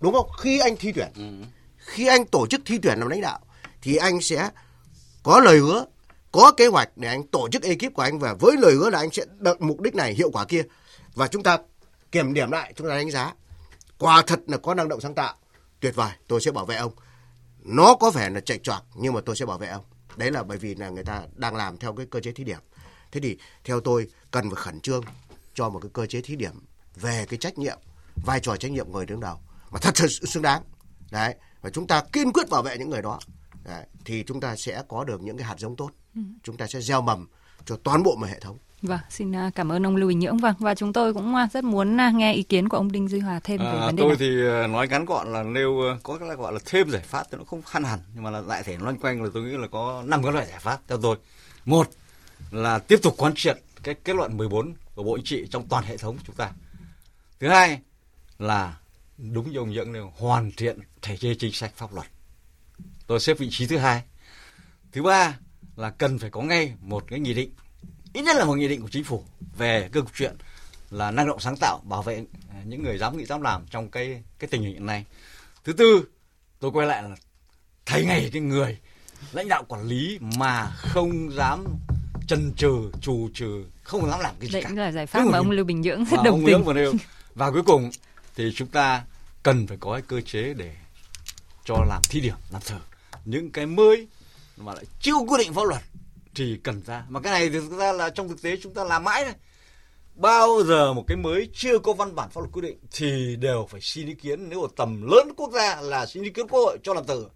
[0.00, 0.30] Đúng không?
[0.40, 1.44] Khi anh thi tuyển,
[1.76, 3.40] khi anh tổ chức thi tuyển làm lãnh đạo,
[3.82, 4.50] thì anh sẽ
[5.22, 5.84] có lời hứa
[6.32, 8.98] có kế hoạch để anh tổ chức ekip của anh và với lời hứa là
[8.98, 10.62] anh sẽ đạt mục đích này, hiệu quả kia.
[11.14, 11.58] Và chúng ta
[12.12, 13.32] kiểm điểm lại, chúng ta đánh giá.
[13.98, 15.34] Quả thật là có năng động sáng tạo.
[15.80, 16.92] Tuyệt vời, tôi sẽ bảo vệ ông.
[17.62, 19.84] Nó có vẻ là chạy choạc, nhưng mà tôi sẽ bảo vệ ông.
[20.16, 22.58] Đấy là bởi vì là người ta đang làm theo cái cơ chế thí điểm.
[23.12, 25.04] Thế thì theo tôi, cần phải khẩn trương
[25.54, 26.52] cho một cái cơ chế thí điểm
[26.96, 27.78] về cái trách nhiệm,
[28.24, 29.36] vai trò trách nhiệm người đứng đầu.
[29.70, 30.62] Mà thật sự xứng đáng.
[31.10, 33.18] Đấy, và chúng ta kiên quyết bảo vệ những người đó.
[33.68, 36.20] Đấy, thì chúng ta sẽ có được những cái hạt giống tốt Ừ.
[36.42, 37.28] chúng ta sẽ gieo mầm
[37.64, 40.36] cho toàn bộ một hệ thống Vâng, xin à, cảm ơn ông Lưu Bình Nhưỡng.
[40.36, 43.08] Vâng, và chúng tôi cũng à, rất muốn à, nghe ý kiến của ông Đinh
[43.08, 44.16] Duy Hòa thêm về À, vấn đề tôi này.
[44.18, 47.38] thì ờ, nói ngắn gọn là nêu có cái gọi là thêm giải pháp thì
[47.38, 49.66] nó không khăn hẳn nhưng mà là lại thể loanh quanh là tôi nghĩ là
[49.70, 51.16] có năm cái loại giải pháp theo tôi
[51.64, 51.88] một
[52.50, 55.84] là tiếp tục quán triệt cái kết luận 14 của bộ chính trị trong toàn
[55.84, 56.50] hệ thống chúng ta
[57.40, 57.80] thứ hai
[58.38, 58.76] là
[59.18, 62.06] đúng như ông Nhưỡng nêu hoàn thiện thể chế chính sách pháp luật
[63.08, 64.02] tôi xếp vị trí thứ hai
[64.92, 65.38] thứ ba
[65.76, 67.50] là cần phải có ngay một cái nghị định
[68.12, 69.24] ít nhất là một nghị định của chính phủ
[69.56, 70.36] về cái câu chuyện
[70.90, 73.90] là năng động sáng tạo bảo vệ à, những người dám nghĩ dám làm trong
[73.90, 75.04] cái cái tình hình hiện nay
[75.64, 76.04] thứ tư
[76.60, 77.16] tôi quay lại là
[77.86, 78.78] thấy ngay cái người
[79.32, 81.64] lãnh đạo quản lý mà không dám
[82.26, 85.30] chần chừ trù trừ không dám làm cái gì Đấy cả là giải pháp Cứ
[85.30, 85.50] mà ông.
[85.50, 86.74] Lưu Bình Nhưỡng rất và đồng ông tình.
[86.74, 86.92] Nêu
[87.34, 87.90] và cuối cùng
[88.36, 89.04] thì chúng ta
[89.42, 90.74] cần phải có cái cơ chế để
[91.64, 92.78] cho làm thí điểm làm thử
[93.30, 94.08] những cái mới
[94.56, 95.82] mà lại chưa quy định pháp luật
[96.34, 97.04] thì cần ra.
[97.08, 99.34] Mà cái này thì thực ra là trong thực tế chúng ta làm mãi này
[100.14, 103.66] bao giờ một cái mới chưa có văn bản pháp luật quy định thì đều
[103.70, 104.48] phải xin ý kiến.
[104.48, 107.28] Nếu ở tầm lớn quốc gia là xin ý kiến quốc hội cho làm thử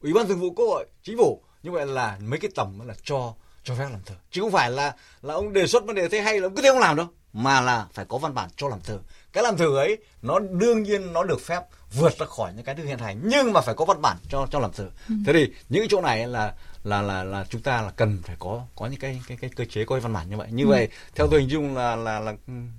[0.00, 1.42] ủy ban thường vụ quốc hội, chính phủ.
[1.62, 3.34] Như vậy là mấy cái tầm là cho
[3.64, 6.20] cho phép làm thử chứ không phải là là ông đề xuất vấn đề thế
[6.20, 8.68] hay là ông cứ thế ông làm đâu mà là phải có văn bản cho
[8.68, 8.98] làm thử.
[9.32, 11.60] Cái làm thử ấy nó đương nhiên nó được phép
[11.94, 14.46] vượt ra khỏi những cái được hiện hành nhưng mà phải có văn bản cho
[14.50, 14.88] cho làm thử.
[15.08, 15.14] Ừ.
[15.26, 16.52] thế thì những cái chỗ này là
[16.84, 19.64] là là là chúng ta là cần phải có có những cái cái cái cơ
[19.64, 20.48] chế có văn bản như vậy.
[20.50, 20.68] Như Ừ.
[20.68, 22.32] vậy theo tôi hình dung là là là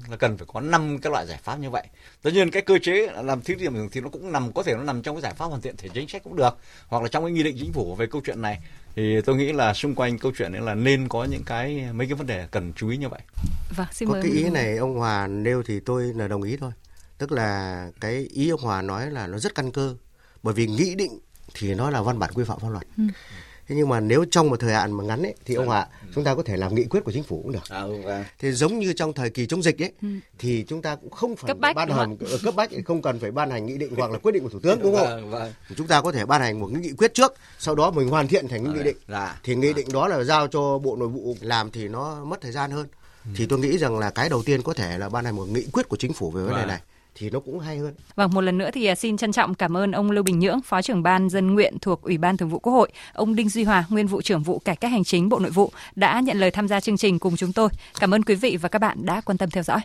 [0.09, 1.83] là cần phải có năm cái loại giải pháp như vậy.
[2.21, 4.83] Tất nhiên cái cơ chế làm thí điểm thì nó cũng nằm có thể nó
[4.83, 7.23] nằm trong cái giải pháp hoàn thiện thể chính sách cũng được hoặc là trong
[7.23, 8.59] cái nghị định chính phủ về câu chuyện này
[8.99, 12.07] thì tôi nghĩ là xung quanh câu chuyện ấy là nên có những cái mấy
[12.07, 13.19] cái vấn đề cần chú ý như vậy.
[13.75, 16.57] Vâng, xin có mời cái ý này ông Hòa nêu thì tôi là đồng ý
[16.57, 16.71] thôi.
[17.17, 19.95] Tức là cái ý ông Hòa nói là nó rất căn cơ.
[20.43, 21.19] Bởi vì nghị định
[21.53, 22.83] thì nó là văn bản quy phạm pháp luật.
[22.97, 23.03] Ừ.
[23.69, 26.23] thế nhưng mà nếu trong một thời hạn mà ngắn ấy thì ông Hòa chúng
[26.23, 28.23] ta có thể làm nghị quyết của chính phủ cũng được à, vâng.
[28.39, 30.07] thì giống như trong thời kỳ chống dịch ấy Ừ.
[30.39, 33.19] thì chúng ta cũng không phải Cấp bách, ban hành ờ, cấp bách không cần
[33.19, 35.29] phải ban hành nghị định hoặc là quyết định của thủ tướng đúng không Vâng,
[35.31, 35.53] vâng.
[35.77, 38.27] chúng ta có thể ban hành một cái nghị quyết trước sau đó mình hoàn
[38.27, 39.39] thiện thành nghị định Dạ.
[39.43, 42.51] thì nghị định đó là giao cho bộ nội vụ làm thì nó mất thời
[42.51, 42.87] gian hơn
[43.35, 45.65] thì tôi nghĩ rằng là cái đầu tiên có thể là ban hành một nghị
[45.73, 46.67] quyết của chính phủ về vấn đề Vâng.
[46.67, 46.79] này
[47.19, 49.77] thì nó cũng hay hơn Vâng, một lần nữa thì à, xin trân trọng cảm
[49.77, 52.59] ơn ông Lưu Bình Nhưỡng, Phó trưởng ban dân nguyện thuộc Ủy ban Thường vụ
[52.59, 55.39] Quốc hội, ông Đinh Duy Hòa, nguyên vụ trưởng vụ cải cách hành chính Bộ
[55.39, 57.69] Nội vụ đã nhận lời tham gia chương trình cùng chúng tôi.
[57.99, 59.79] Cảm ơn quý vị và các bạn đã quan tâm theo dõi.